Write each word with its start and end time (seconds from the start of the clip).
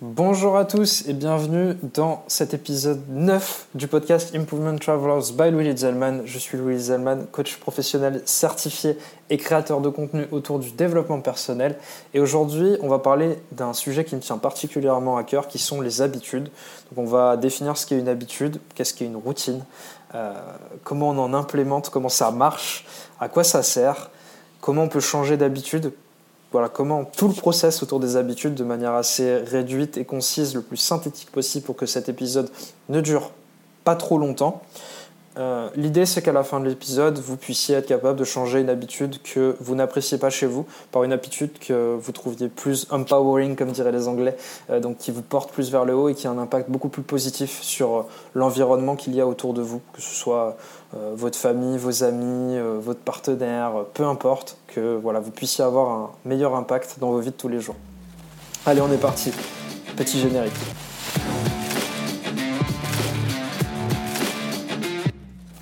Bonjour 0.00 0.56
à 0.56 0.64
tous 0.64 1.08
et 1.08 1.12
bienvenue 1.12 1.74
dans 1.82 2.22
cet 2.28 2.54
épisode 2.54 3.02
9 3.08 3.66
du 3.74 3.88
podcast 3.88 4.32
Improvement 4.32 4.76
Travelers 4.76 5.32
by 5.36 5.50
Louis 5.50 5.76
Zellman. 5.76 6.20
Je 6.24 6.38
suis 6.38 6.56
Louis 6.56 6.78
Zellman, 6.78 7.26
coach 7.32 7.56
professionnel 7.56 8.22
certifié 8.24 8.96
et 9.28 9.38
créateur 9.38 9.80
de 9.80 9.88
contenu 9.88 10.28
autour 10.30 10.60
du 10.60 10.70
développement 10.70 11.20
personnel. 11.20 11.76
Et 12.14 12.20
aujourd'hui, 12.20 12.76
on 12.80 12.86
va 12.86 13.00
parler 13.00 13.40
d'un 13.50 13.72
sujet 13.72 14.04
qui 14.04 14.14
me 14.14 14.20
tient 14.20 14.38
particulièrement 14.38 15.16
à 15.16 15.24
cœur, 15.24 15.48
qui 15.48 15.58
sont 15.58 15.80
les 15.80 16.00
habitudes. 16.00 16.48
Donc 16.92 17.04
on 17.04 17.10
va 17.10 17.36
définir 17.36 17.76
ce 17.76 17.84
qu'est 17.84 17.98
une 17.98 18.08
habitude, 18.08 18.60
qu'est-ce 18.76 18.94
qu'est 18.94 19.06
une 19.06 19.16
routine, 19.16 19.64
euh, 20.14 20.32
comment 20.84 21.08
on 21.08 21.18
en 21.18 21.34
implémente, 21.34 21.90
comment 21.90 22.08
ça 22.08 22.30
marche, 22.30 22.86
à 23.18 23.28
quoi 23.28 23.42
ça 23.42 23.64
sert, 23.64 24.12
comment 24.60 24.84
on 24.84 24.88
peut 24.88 25.00
changer 25.00 25.36
d'habitude, 25.36 25.92
voilà, 26.52 26.68
comment 26.68 27.04
tout 27.04 27.28
le 27.28 27.34
process 27.34 27.82
autour 27.82 28.00
des 28.00 28.16
habitudes 28.16 28.54
de 28.54 28.64
manière 28.64 28.94
assez 28.94 29.36
réduite 29.36 29.98
et 29.98 30.04
concise, 30.04 30.54
le 30.54 30.62
plus 30.62 30.78
synthétique 30.78 31.30
possible 31.30 31.66
pour 31.66 31.76
que 31.76 31.86
cet 31.86 32.08
épisode 32.08 32.50
ne 32.88 33.00
dure 33.00 33.32
pas 33.84 33.96
trop 33.96 34.18
longtemps. 34.18 34.62
Euh, 35.38 35.68
l'idée, 35.76 36.04
c'est 36.04 36.20
qu'à 36.20 36.32
la 36.32 36.42
fin 36.42 36.58
de 36.58 36.66
l'épisode, 36.66 37.18
vous 37.18 37.36
puissiez 37.36 37.76
être 37.76 37.86
capable 37.86 38.18
de 38.18 38.24
changer 38.24 38.60
une 38.60 38.70
habitude 38.70 39.22
que 39.22 39.56
vous 39.60 39.76
n'appréciez 39.76 40.18
pas 40.18 40.30
chez 40.30 40.46
vous 40.46 40.66
par 40.90 41.04
une 41.04 41.12
habitude 41.12 41.58
que 41.60 41.96
vous 41.96 42.12
trouviez 42.12 42.48
plus 42.48 42.86
empowering, 42.90 43.54
comme 43.54 43.70
diraient 43.70 43.92
les 43.92 44.08
Anglais, 44.08 44.36
euh, 44.70 44.80
donc 44.80 44.98
qui 44.98 45.12
vous 45.12 45.22
porte 45.22 45.52
plus 45.52 45.70
vers 45.70 45.84
le 45.84 45.94
haut 45.94 46.08
et 46.08 46.14
qui 46.14 46.26
a 46.26 46.30
un 46.30 46.38
impact 46.38 46.70
beaucoup 46.70 46.88
plus 46.88 47.02
positif 47.02 47.62
sur 47.62 48.06
l'environnement 48.34 48.96
qu'il 48.96 49.14
y 49.14 49.20
a 49.20 49.26
autour 49.26 49.54
de 49.54 49.62
vous, 49.62 49.80
que 49.92 50.02
ce 50.02 50.14
soit 50.14 50.56
euh, 50.94 51.12
votre 51.14 51.38
famille, 51.38 51.78
vos 51.78 52.02
amis, 52.02 52.56
votre 52.80 53.00
partenaire, 53.00 53.72
peu 53.94 54.04
importe, 54.04 54.56
que 54.66 54.96
voilà, 54.96 55.20
vous 55.20 55.30
puissiez 55.30 55.62
avoir 55.62 55.90
un 55.90 56.10
meilleur 56.24 56.56
impact 56.56 56.96
dans 56.98 57.10
vos 57.10 57.20
vies 57.20 57.30
de 57.30 57.36
tous 57.36 57.48
les 57.48 57.60
jours. 57.60 57.76
Allez, 58.66 58.80
on 58.80 58.92
est 58.92 59.00
parti. 59.00 59.32
Petit 59.96 60.18
générique. 60.18 60.52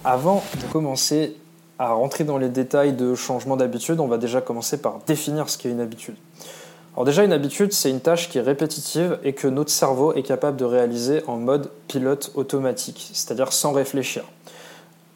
Avant 0.09 0.45
de 0.63 0.73
commencer 0.73 1.35
à 1.81 1.93
rentrer 1.93 2.23
dans 2.23 2.39
les 2.39 2.49
détails 2.49 2.93
de 2.93 3.17
changement 3.17 3.57
d'habitude, 3.57 3.99
on 3.99 4.07
va 4.07 4.19
déjà 4.19 4.41
commencer 4.41 4.81
par 4.81 5.01
définir 5.05 5.49
ce 5.49 5.59
qu'est 5.59 5.69
une 5.69 5.81
habitude. 5.81 6.15
Alors 6.95 7.05
déjà, 7.05 7.25
une 7.25 7.33
habitude, 7.33 7.73
c'est 7.73 7.91
une 7.91 7.99
tâche 7.99 8.29
qui 8.29 8.39
est 8.39 8.43
répétitive 8.43 9.19
et 9.25 9.33
que 9.33 9.49
notre 9.49 9.73
cerveau 9.73 10.13
est 10.13 10.23
capable 10.23 10.57
de 10.59 10.65
réaliser 10.65 11.25
en 11.27 11.39
mode 11.39 11.73
pilote 11.89 12.31
automatique, 12.37 13.11
c'est-à-dire 13.15 13.53
sans 13.53 13.73
réfléchir. 13.73 14.23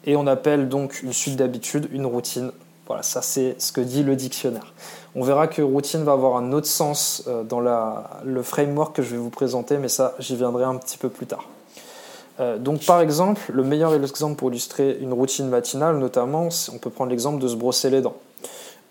Et 0.03 0.17
on 0.17 0.27
appelle 0.27 0.67
donc 0.67 1.01
une 1.03 1.13
suite 1.13 1.37
d'habitudes 1.37 1.87
une 1.93 2.05
routine. 2.05 2.51
Voilà, 2.85 3.01
ça 3.01 3.21
c'est 3.21 3.55
ce 3.59 3.71
que 3.71 3.79
dit 3.79 4.03
le 4.03 4.17
dictionnaire. 4.17 4.73
On 5.15 5.23
verra 5.23 5.47
que 5.47 5.61
routine 5.61 6.03
va 6.03 6.11
avoir 6.11 6.35
un 6.35 6.51
autre 6.51 6.67
sens 6.67 7.23
euh, 7.27 7.43
dans 7.43 7.61
le 7.61 8.43
framework 8.43 8.93
que 8.93 9.03
je 9.03 9.11
vais 9.11 9.21
vous 9.21 9.29
présenter, 9.29 9.77
mais 9.77 9.87
ça 9.87 10.15
j'y 10.19 10.35
viendrai 10.35 10.65
un 10.65 10.75
petit 10.75 10.97
peu 10.97 11.07
plus 11.07 11.27
tard. 11.27 11.45
Euh, 12.41 12.57
donc 12.57 12.85
par 12.85 13.01
exemple, 13.01 13.51
le 13.53 13.63
meilleur 13.63 13.93
exemple 13.93 14.35
pour 14.35 14.49
illustrer 14.49 14.97
une 14.99 15.13
routine 15.13 15.47
matinale, 15.47 15.97
notamment, 15.97 16.49
on 16.73 16.77
peut 16.77 16.89
prendre 16.89 17.11
l'exemple 17.11 17.41
de 17.41 17.47
se 17.47 17.55
brosser 17.55 17.89
les 17.89 18.01
dents. 18.01 18.15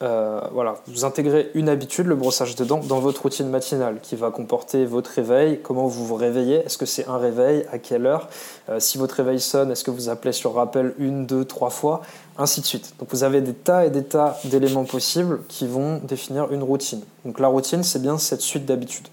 Euh, 0.02 0.40
voilà, 0.52 0.76
vous 0.86 1.04
intégrez 1.04 1.50
une 1.52 1.68
habitude, 1.68 2.06
le 2.06 2.14
brossage 2.14 2.56
de 2.56 2.64
dents, 2.64 2.80
dans 2.80 3.00
votre 3.00 3.20
routine 3.20 3.50
matinale, 3.50 3.98
qui 4.00 4.16
va 4.16 4.30
comporter 4.30 4.86
votre 4.86 5.10
réveil, 5.10 5.60
comment 5.62 5.88
vous 5.88 6.06
vous 6.06 6.14
réveillez, 6.14 6.64
est-ce 6.64 6.78
que 6.78 6.86
c'est 6.86 7.06
un 7.06 7.18
réveil, 7.18 7.66
à 7.70 7.78
quelle 7.78 8.06
heure, 8.06 8.30
euh, 8.70 8.80
si 8.80 8.96
votre 8.96 9.16
réveil 9.16 9.40
sonne, 9.40 9.70
est-ce 9.70 9.84
que 9.84 9.90
vous 9.90 10.08
appelez 10.08 10.32
sur 10.32 10.54
rappel 10.54 10.94
une, 10.98 11.26
deux, 11.26 11.44
trois 11.44 11.68
fois, 11.68 12.00
ainsi 12.38 12.62
de 12.62 12.66
suite. 12.66 12.94
Donc 12.98 13.08
vous 13.10 13.24
avez 13.24 13.42
des 13.42 13.52
tas 13.52 13.84
et 13.84 13.90
des 13.90 14.04
tas 14.04 14.38
d'éléments 14.44 14.84
possibles 14.84 15.40
qui 15.48 15.66
vont 15.66 16.00
définir 16.02 16.50
une 16.50 16.62
routine. 16.62 17.02
Donc 17.26 17.38
la 17.38 17.48
routine, 17.48 17.82
c'est 17.82 18.00
bien 18.00 18.16
cette 18.16 18.40
suite 18.40 18.64
d'habitudes. 18.64 19.08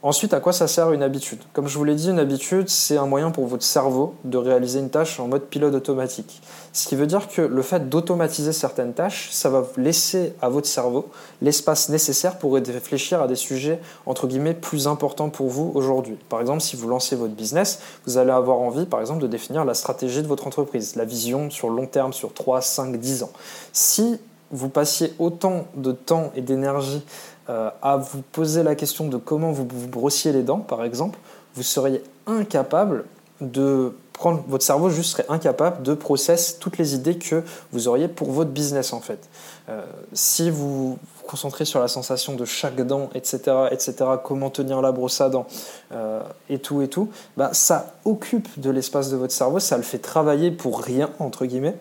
Ensuite, 0.00 0.32
à 0.32 0.38
quoi 0.38 0.52
ça 0.52 0.68
sert 0.68 0.92
une 0.92 1.02
habitude? 1.02 1.40
Comme 1.52 1.66
je 1.66 1.76
vous 1.76 1.82
l'ai 1.82 1.96
dit, 1.96 2.10
une 2.10 2.20
habitude, 2.20 2.68
c'est 2.68 2.96
un 2.96 3.06
moyen 3.06 3.32
pour 3.32 3.46
votre 3.48 3.64
cerveau 3.64 4.14
de 4.22 4.38
réaliser 4.38 4.78
une 4.78 4.90
tâche 4.90 5.18
en 5.18 5.26
mode 5.26 5.46
pilote 5.46 5.74
automatique. 5.74 6.40
Ce 6.72 6.86
qui 6.86 6.94
veut 6.94 7.08
dire 7.08 7.26
que 7.26 7.42
le 7.42 7.62
fait 7.62 7.88
d'automatiser 7.88 8.52
certaines 8.52 8.92
tâches, 8.92 9.30
ça 9.32 9.50
va 9.50 9.66
laisser 9.76 10.34
à 10.40 10.50
votre 10.50 10.68
cerveau 10.68 11.08
l'espace 11.42 11.88
nécessaire 11.88 12.38
pour 12.38 12.54
réfléchir 12.54 13.20
à 13.20 13.26
des 13.26 13.34
sujets, 13.34 13.80
entre 14.06 14.28
guillemets, 14.28 14.54
plus 14.54 14.86
importants 14.86 15.30
pour 15.30 15.48
vous 15.48 15.72
aujourd'hui. 15.74 16.16
Par 16.28 16.40
exemple, 16.40 16.60
si 16.60 16.76
vous 16.76 16.86
lancez 16.86 17.16
votre 17.16 17.34
business, 17.34 17.80
vous 18.06 18.18
allez 18.18 18.30
avoir 18.30 18.58
envie, 18.58 18.86
par 18.86 19.00
exemple, 19.00 19.20
de 19.20 19.26
définir 19.26 19.64
la 19.64 19.74
stratégie 19.74 20.22
de 20.22 20.28
votre 20.28 20.46
entreprise, 20.46 20.94
la 20.94 21.06
vision 21.06 21.50
sur 21.50 21.70
long 21.70 21.86
terme, 21.86 22.12
sur 22.12 22.32
3, 22.32 22.60
5, 22.60 22.96
10 22.96 23.24
ans. 23.24 23.32
Si 23.72 24.20
vous 24.50 24.68
passiez 24.68 25.12
autant 25.18 25.66
de 25.74 25.92
temps 25.92 26.30
et 26.34 26.40
d'énergie 26.40 27.02
euh, 27.48 27.70
à 27.82 27.96
vous 27.96 28.22
poser 28.22 28.62
la 28.62 28.74
question 28.74 29.08
de 29.08 29.16
comment 29.16 29.52
vous 29.52 29.66
vous 29.70 29.88
brossiez 29.88 30.32
les 30.32 30.42
dents, 30.42 30.58
par 30.58 30.84
exemple, 30.84 31.18
vous 31.54 31.62
seriez 31.62 32.02
incapable 32.26 33.04
de 33.40 33.92
prendre 34.18 34.42
votre 34.48 34.64
cerveau 34.64 34.90
juste 34.90 35.12
serait 35.12 35.26
incapable 35.28 35.82
de 35.82 35.94
process 35.94 36.58
toutes 36.58 36.76
les 36.76 36.94
idées 36.94 37.16
que 37.16 37.42
vous 37.72 37.88
auriez 37.88 38.08
pour 38.08 38.32
votre 38.32 38.50
business 38.50 38.92
en 38.92 39.00
fait. 39.00 39.28
Euh, 39.68 39.80
si 40.12 40.50
vous 40.50 40.90
vous 40.92 40.98
concentrez 41.26 41.64
sur 41.64 41.78
la 41.78 41.88
sensation 41.88 42.34
de 42.34 42.44
chaque 42.44 42.80
dent, 42.84 43.10
etc., 43.14 43.68
etc., 43.70 43.94
comment 44.22 44.50
tenir 44.50 44.82
la 44.82 44.92
brosse 44.92 45.20
à 45.20 45.30
dents 45.30 45.46
euh, 45.92 46.20
et 46.50 46.58
tout 46.58 46.82
et 46.82 46.88
tout, 46.88 47.10
bah, 47.36 47.50
ça 47.52 47.94
occupe 48.04 48.60
de 48.60 48.70
l'espace 48.70 49.08
de 49.08 49.16
votre 49.16 49.32
cerveau, 49.32 49.60
ça 49.60 49.76
le 49.76 49.84
fait 49.84 49.98
travailler 49.98 50.50
pour 50.50 50.80
rien 50.82 51.10
entre 51.20 51.46
guillemets. 51.46 51.76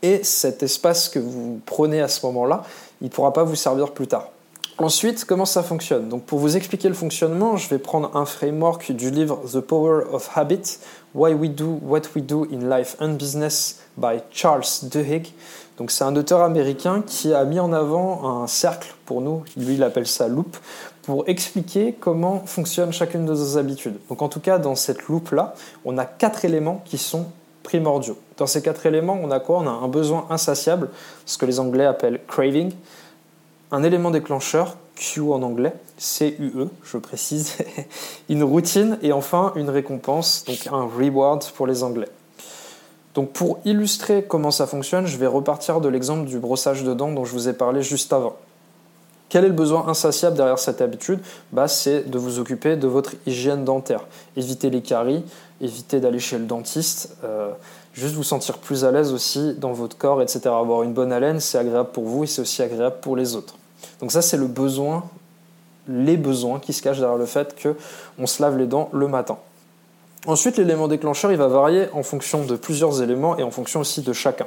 Et 0.00 0.24
cet 0.24 0.62
espace 0.62 1.08
que 1.08 1.18
vous 1.18 1.60
prenez 1.66 2.00
à 2.00 2.08
ce 2.08 2.24
moment-là, 2.26 2.64
il 3.00 3.04
ne 3.04 3.10
pourra 3.10 3.32
pas 3.32 3.44
vous 3.44 3.54
servir 3.54 3.92
plus 3.92 4.08
tard. 4.08 4.30
Ensuite, 4.78 5.26
comment 5.26 5.44
ça 5.44 5.62
fonctionne 5.62 6.08
Donc, 6.08 6.24
pour 6.24 6.38
vous 6.38 6.56
expliquer 6.56 6.88
le 6.88 6.94
fonctionnement, 6.94 7.56
je 7.56 7.68
vais 7.68 7.78
prendre 7.78 8.16
un 8.16 8.24
framework 8.24 8.90
du 8.92 9.10
livre 9.10 9.42
The 9.52 9.60
Power 9.60 10.04
of 10.10 10.30
Habit, 10.34 10.78
Why 11.14 11.34
We 11.34 11.50
Do 11.50 11.78
What 11.82 12.02
We 12.16 12.24
Do 12.24 12.46
in 12.50 12.68
Life 12.68 12.96
and 12.98 13.10
Business 13.10 13.80
by 13.98 14.20
Charles 14.30 14.84
Duhigg. 14.84 15.28
Donc, 15.76 15.90
c'est 15.90 16.04
un 16.04 16.16
auteur 16.16 16.40
américain 16.40 17.02
qui 17.06 17.34
a 17.34 17.44
mis 17.44 17.60
en 17.60 17.72
avant 17.72 18.42
un 18.42 18.46
cercle 18.46 18.94
pour 19.04 19.20
nous, 19.20 19.44
lui 19.56 19.74
il 19.74 19.82
appelle 19.82 20.06
ça 20.06 20.26
loop, 20.26 20.56
pour 21.02 21.28
expliquer 21.28 21.94
comment 21.98 22.42
fonctionne 22.46 22.92
chacune 22.92 23.26
de 23.26 23.32
nos 23.32 23.58
habitudes. 23.58 23.98
Donc, 24.08 24.22
en 24.22 24.28
tout 24.28 24.40
cas, 24.40 24.58
dans 24.58 24.74
cette 24.74 25.06
loop-là, 25.06 25.54
on 25.84 25.98
a 25.98 26.06
quatre 26.06 26.46
éléments 26.46 26.82
qui 26.86 26.96
sont 26.96 27.26
primordiaux. 27.62 28.16
Dans 28.38 28.46
ces 28.46 28.62
quatre 28.62 28.86
éléments, 28.86 29.18
on 29.22 29.30
a 29.30 29.38
quoi? 29.38 29.58
On 29.58 29.66
a 29.66 29.70
un 29.70 29.88
besoin 29.88 30.26
insatiable, 30.30 30.88
ce 31.26 31.36
que 31.36 31.44
les 31.44 31.60
Anglais 31.60 31.84
appellent 31.84 32.20
craving 32.26 32.72
un 33.72 33.82
élément 33.82 34.10
déclencheur, 34.10 34.76
Q 34.94 35.20
en 35.22 35.42
anglais, 35.42 35.72
C-U-E, 35.96 36.68
je 36.84 36.98
précise, 36.98 37.56
une 38.28 38.44
routine 38.44 38.98
et 39.02 39.12
enfin 39.12 39.52
une 39.56 39.70
récompense, 39.70 40.44
donc 40.46 40.68
un 40.70 40.82
reward 40.82 41.44
pour 41.56 41.66
les 41.66 41.82
anglais. 41.82 42.08
Donc 43.14 43.32
pour 43.32 43.58
illustrer 43.64 44.24
comment 44.26 44.50
ça 44.50 44.66
fonctionne, 44.66 45.06
je 45.06 45.16
vais 45.16 45.26
repartir 45.26 45.80
de 45.80 45.88
l'exemple 45.88 46.26
du 46.26 46.38
brossage 46.38 46.84
de 46.84 46.94
dents 46.94 47.12
dont 47.12 47.24
je 47.24 47.32
vous 47.32 47.48
ai 47.48 47.52
parlé 47.52 47.82
juste 47.82 48.12
avant. 48.12 48.36
Quel 49.28 49.46
est 49.46 49.48
le 49.48 49.54
besoin 49.54 49.88
insatiable 49.88 50.36
derrière 50.36 50.58
cette 50.58 50.82
habitude? 50.82 51.18
Bah, 51.52 51.66
C'est 51.66 52.08
de 52.08 52.18
vous 52.18 52.38
occuper 52.38 52.76
de 52.76 52.86
votre 52.86 53.14
hygiène 53.26 53.64
dentaire. 53.64 54.04
Éviter 54.36 54.68
les 54.68 54.82
caries, 54.82 55.24
éviter 55.62 56.00
d'aller 56.00 56.18
chez 56.18 56.36
le 56.36 56.44
dentiste, 56.44 57.16
euh, 57.24 57.50
juste 57.94 58.14
vous 58.14 58.24
sentir 58.24 58.58
plus 58.58 58.84
à 58.84 58.90
l'aise 58.90 59.10
aussi 59.14 59.54
dans 59.54 59.72
votre 59.72 59.96
corps, 59.96 60.20
etc. 60.20 60.40
Avoir 60.48 60.82
une 60.82 60.92
bonne 60.92 61.12
haleine, 61.12 61.40
c'est 61.40 61.56
agréable 61.56 61.88
pour 61.92 62.04
vous 62.04 62.24
et 62.24 62.26
c'est 62.26 62.42
aussi 62.42 62.60
agréable 62.60 62.96
pour 63.00 63.16
les 63.16 63.34
autres. 63.34 63.54
Donc 64.00 64.12
ça, 64.12 64.22
c'est 64.22 64.36
le 64.36 64.46
besoin, 64.46 65.04
les 65.88 66.16
besoins 66.16 66.60
qui 66.60 66.72
se 66.72 66.82
cachent 66.82 66.98
derrière 66.98 67.18
le 67.18 67.26
fait 67.26 67.56
qu'on 67.60 68.26
se 68.26 68.42
lave 68.42 68.58
les 68.58 68.66
dents 68.66 68.88
le 68.92 69.08
matin. 69.08 69.38
Ensuite, 70.26 70.56
l'élément 70.56 70.86
déclencheur, 70.86 71.32
il 71.32 71.38
va 71.38 71.48
varier 71.48 71.88
en 71.92 72.02
fonction 72.02 72.44
de 72.44 72.54
plusieurs 72.54 73.02
éléments 73.02 73.36
et 73.38 73.42
en 73.42 73.50
fonction 73.50 73.80
aussi 73.80 74.02
de 74.02 74.12
chacun. 74.12 74.46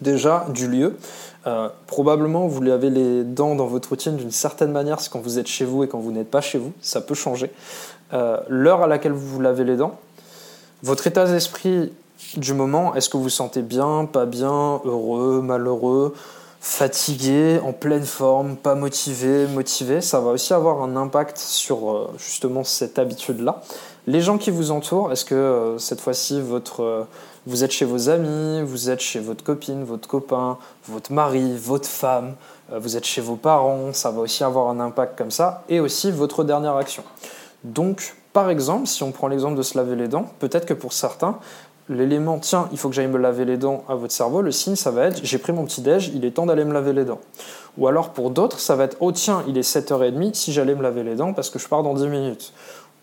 Déjà, 0.00 0.46
du 0.50 0.68
lieu. 0.68 0.96
Euh, 1.46 1.68
probablement, 1.88 2.46
vous 2.46 2.62
lavez 2.62 2.90
les 2.90 3.24
dents 3.24 3.56
dans 3.56 3.66
votre 3.66 3.88
routine 3.88 4.16
d'une 4.16 4.30
certaine 4.30 4.70
manière 4.70 4.98
quand 5.10 5.20
vous 5.20 5.40
êtes 5.40 5.48
chez 5.48 5.64
vous 5.64 5.82
et 5.82 5.88
quand 5.88 5.98
vous 5.98 6.12
n'êtes 6.12 6.30
pas 6.30 6.40
chez 6.40 6.58
vous. 6.58 6.72
Ça 6.80 7.00
peut 7.00 7.14
changer. 7.14 7.50
Euh, 8.12 8.38
l'heure 8.48 8.82
à 8.82 8.86
laquelle 8.86 9.12
vous 9.12 9.26
vous 9.26 9.40
lavez 9.40 9.64
les 9.64 9.76
dents. 9.76 9.98
Votre 10.84 11.08
état 11.08 11.24
d'esprit 11.24 11.92
du 12.36 12.54
moment. 12.54 12.94
Est-ce 12.94 13.08
que 13.08 13.16
vous 13.16 13.24
vous 13.24 13.28
sentez 13.28 13.62
bien, 13.62 14.04
pas 14.04 14.26
bien, 14.26 14.80
heureux, 14.84 15.40
malheureux 15.42 16.14
fatigué, 16.62 17.58
en 17.64 17.72
pleine 17.72 18.04
forme, 18.04 18.54
pas 18.54 18.76
motivé, 18.76 19.48
motivé, 19.48 20.00
ça 20.00 20.20
va 20.20 20.30
aussi 20.30 20.54
avoir 20.54 20.80
un 20.82 20.94
impact 20.94 21.36
sur 21.36 21.90
euh, 21.90 22.10
justement 22.18 22.62
cette 22.62 23.00
habitude-là. 23.00 23.62
Les 24.06 24.20
gens 24.20 24.38
qui 24.38 24.52
vous 24.52 24.70
entourent, 24.70 25.10
est-ce 25.10 25.24
que 25.24 25.34
euh, 25.34 25.78
cette 25.78 26.00
fois-ci 26.00 26.40
euh, 26.78 27.04
vous 27.46 27.64
êtes 27.64 27.72
chez 27.72 27.84
vos 27.84 28.08
amis, 28.08 28.62
vous 28.62 28.90
êtes 28.90 29.00
chez 29.00 29.18
votre 29.18 29.42
copine, 29.42 29.82
votre 29.82 30.06
copain, 30.06 30.56
votre 30.86 31.12
mari, 31.12 31.56
votre 31.58 31.88
femme, 31.88 32.36
vous 32.72 32.96
êtes 32.96 33.06
chez 33.06 33.20
vos 33.20 33.34
parents, 33.34 33.92
ça 33.92 34.12
va 34.12 34.20
aussi 34.20 34.44
avoir 34.44 34.68
un 34.68 34.78
impact 34.78 35.18
comme 35.18 35.32
ça, 35.32 35.64
et 35.68 35.80
aussi 35.80 36.12
votre 36.12 36.44
dernière 36.44 36.76
action. 36.76 37.02
Donc, 37.64 38.14
par 38.32 38.50
exemple, 38.50 38.86
si 38.86 39.02
on 39.02 39.10
prend 39.10 39.26
l'exemple 39.26 39.56
de 39.56 39.62
se 39.62 39.76
laver 39.76 39.96
les 39.96 40.06
dents, 40.06 40.26
peut-être 40.38 40.64
que 40.64 40.74
pour 40.74 40.92
certains, 40.92 41.38
l'élément 41.92 42.38
tiens, 42.38 42.68
il 42.72 42.78
faut 42.78 42.88
que 42.88 42.94
j'aille 42.94 43.08
me 43.08 43.18
laver 43.18 43.44
les 43.44 43.56
dents 43.56 43.84
à 43.88 43.94
votre 43.94 44.12
cerveau, 44.12 44.42
le 44.42 44.52
signe 44.52 44.76
ça 44.76 44.90
va 44.90 45.06
être 45.06 45.20
j'ai 45.22 45.38
pris 45.38 45.52
mon 45.52 45.64
petit 45.64 45.80
déj, 45.80 46.10
il 46.14 46.24
est 46.24 46.32
temps 46.32 46.46
d'aller 46.46 46.64
me 46.64 46.72
laver 46.72 46.92
les 46.92 47.04
dents. 47.04 47.20
Ou 47.78 47.86
alors 47.86 48.10
pour 48.10 48.30
d'autres, 48.30 48.60
ça 48.60 48.76
va 48.76 48.84
être 48.84 48.96
oh 49.00 49.12
tiens, 49.12 49.42
il 49.48 49.56
est 49.56 49.68
7h30 49.68 50.34
si 50.34 50.52
j'allais 50.52 50.74
me 50.74 50.82
laver 50.82 51.02
les 51.02 51.14
dents 51.14 51.32
parce 51.32 51.50
que 51.50 51.58
je 51.58 51.68
pars 51.68 51.82
dans 51.82 51.94
10 51.94 52.06
minutes. 52.08 52.52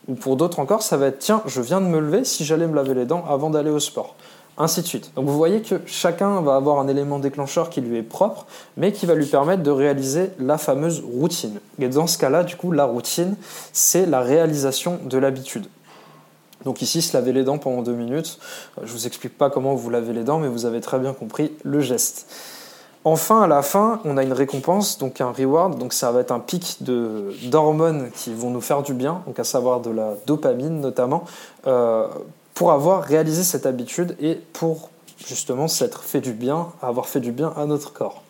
Ou 0.08 0.16
pour 0.16 0.36
d'autres 0.36 0.60
encore, 0.60 0.82
ça 0.82 0.98
va 0.98 1.08
être 1.08 1.20
tiens, 1.20 1.42
je 1.46 1.62
viens 1.62 1.82
de 1.82 1.86
me 1.86 2.00
lever 2.00 2.24
si 2.24 2.46
j'allais 2.46 2.68
me 2.68 2.76
laver 2.76 2.94
les 2.94 3.06
dents 3.06 3.24
avant 3.30 3.50
d'aller 3.50 3.70
au 3.70 3.80
sport. 3.80 4.16
Ainsi 4.62 4.82
de 4.82 4.88
suite. 4.88 5.12
Donc 5.16 5.26
vous 5.26 5.38
voyez 5.38 5.62
que 5.62 5.76
chacun 5.86 6.42
va 6.42 6.56
avoir 6.56 6.80
un 6.80 6.90
élément 6.90 7.18
déclencheur 7.18 7.70
qui 7.70 7.80
lui 7.80 7.98
est 7.98 8.04
propre, 8.04 8.46
mais 8.76 8.92
qui 8.92 9.06
va 9.06 9.16
lui 9.16 9.26
permettre 9.26 9.64
de 9.64 9.72
réaliser 9.72 10.32
la 10.38 10.58
fameuse 10.58 11.02
routine. 11.02 11.60
Et 11.80 11.88
dans 11.88 12.08
ce 12.08 12.18
cas-là, 12.18 12.44
du 12.44 12.58
coup, 12.58 12.74
la 12.74 12.84
routine, 12.84 13.36
c'est 13.72 14.06
la 14.06 14.20
réalisation 14.20 15.00
de 15.06 15.18
l'habitude. 15.18 15.68
Donc 16.66 16.82
ici, 16.82 17.02
se 17.02 17.16
laver 17.16 17.34
les 17.34 17.44
dents 17.44 17.58
pendant 17.58 17.82
deux 17.82 17.94
minutes. 17.94 18.40
Euh, 18.78 18.82
je 18.86 18.92
vous 18.92 19.08
explique 19.08 19.38
pas 19.38 19.50
comment 19.50 19.76
vous 19.76 19.90
lavez 19.90 20.14
les 20.14 20.24
dents, 20.24 20.40
mais 20.40 20.48
vous 20.48 20.66
avez 20.66 20.82
très 20.82 21.00
bien 21.00 21.14
compris 21.14 21.52
le 21.64 21.82
geste. 21.82 22.28
Enfin, 23.06 23.42
à 23.42 23.48
la 23.48 23.62
fin, 23.62 24.02
on 24.04 24.18
a 24.18 24.24
une 24.24 24.34
récompense, 24.34 24.98
donc 24.98 25.22
un 25.22 25.32
reward. 25.32 25.78
Donc 25.80 25.94
ça 25.94 26.12
va 26.12 26.20
être 26.20 26.32
un 26.32 26.40
pic 26.40 26.78
d'hormones 26.82 28.10
qui 28.14 28.34
vont 28.34 28.50
nous 28.50 28.62
faire 28.62 28.84
du 28.84 28.94
bien, 28.94 29.24
donc 29.26 29.40
à 29.40 29.46
savoir 29.46 29.80
de 29.80 29.90
la 29.90 30.16
dopamine 30.28 30.82
notamment, 30.82 31.24
euh, 31.66 32.08
pour 32.54 32.72
avoir 32.74 33.04
réalisé 33.04 33.44
cette 33.44 33.66
habitude 33.66 34.18
et 34.20 34.36
pour 34.36 34.90
justement 35.26 35.68
s'être 35.68 36.04
fait 36.04 36.20
du 36.20 36.34
bien, 36.34 36.68
avoir 36.82 37.08
fait 37.08 37.22
du 37.22 37.32
bien 37.32 37.54
à 37.56 37.66
notre 37.66 37.94
corps. 37.94 38.22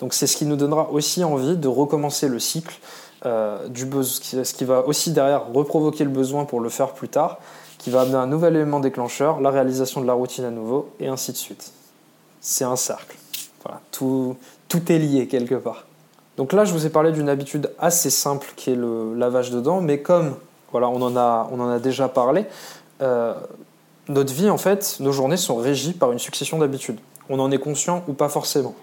Donc 0.00 0.14
c'est 0.14 0.26
ce 0.26 0.36
qui 0.36 0.46
nous 0.46 0.56
donnera 0.56 0.90
aussi 0.90 1.22
envie 1.22 1.56
de 1.56 1.68
recommencer 1.68 2.28
le 2.28 2.38
cycle 2.38 2.78
euh, 3.26 3.68
du 3.68 3.84
besoin, 3.84 4.44
ce 4.44 4.54
qui 4.54 4.64
va 4.64 4.86
aussi 4.86 5.12
derrière 5.12 5.52
reprovoquer 5.52 6.04
le 6.04 6.10
besoin 6.10 6.44
pour 6.44 6.60
le 6.60 6.68
faire 6.68 6.92
plus 6.92 7.08
tard, 7.08 7.38
qui 7.78 7.90
va 7.90 8.02
amener 8.02 8.16
un 8.16 8.26
nouvel 8.26 8.56
élément 8.56 8.80
déclencheur, 8.80 9.40
la 9.40 9.50
réalisation 9.50 10.00
de 10.00 10.06
la 10.06 10.12
routine 10.12 10.44
à 10.44 10.50
nouveau, 10.50 10.90
et 11.00 11.08
ainsi 11.08 11.32
de 11.32 11.36
suite. 11.36 11.72
C'est 12.40 12.64
un 12.64 12.76
cercle. 12.76 13.16
Voilà, 13.64 13.80
tout, 13.90 14.36
tout 14.68 14.92
est 14.92 14.98
lié 14.98 15.26
quelque 15.26 15.54
part. 15.54 15.84
Donc 16.36 16.52
là, 16.52 16.64
je 16.64 16.72
vous 16.72 16.86
ai 16.86 16.90
parlé 16.90 17.10
d'une 17.12 17.28
habitude 17.28 17.72
assez 17.78 18.10
simple 18.10 18.52
qui 18.56 18.70
est 18.70 18.76
le 18.76 19.14
lavage 19.14 19.50
de 19.50 19.60
dents, 19.60 19.80
mais 19.80 20.00
comme 20.00 20.36
voilà, 20.70 20.88
on, 20.88 21.00
en 21.02 21.16
a, 21.16 21.48
on 21.50 21.60
en 21.60 21.68
a 21.68 21.78
déjà 21.78 22.08
parlé, 22.08 22.46
euh, 23.00 23.34
notre 24.08 24.32
vie, 24.32 24.50
en 24.50 24.58
fait, 24.58 24.96
nos 25.00 25.12
journées 25.12 25.36
sont 25.36 25.56
régies 25.56 25.92
par 25.92 26.12
une 26.12 26.18
succession 26.18 26.58
d'habitudes. 26.58 26.98
On 27.28 27.38
en 27.40 27.50
est 27.50 27.58
conscient 27.58 28.04
ou 28.08 28.12
pas 28.12 28.28
forcément. 28.28 28.74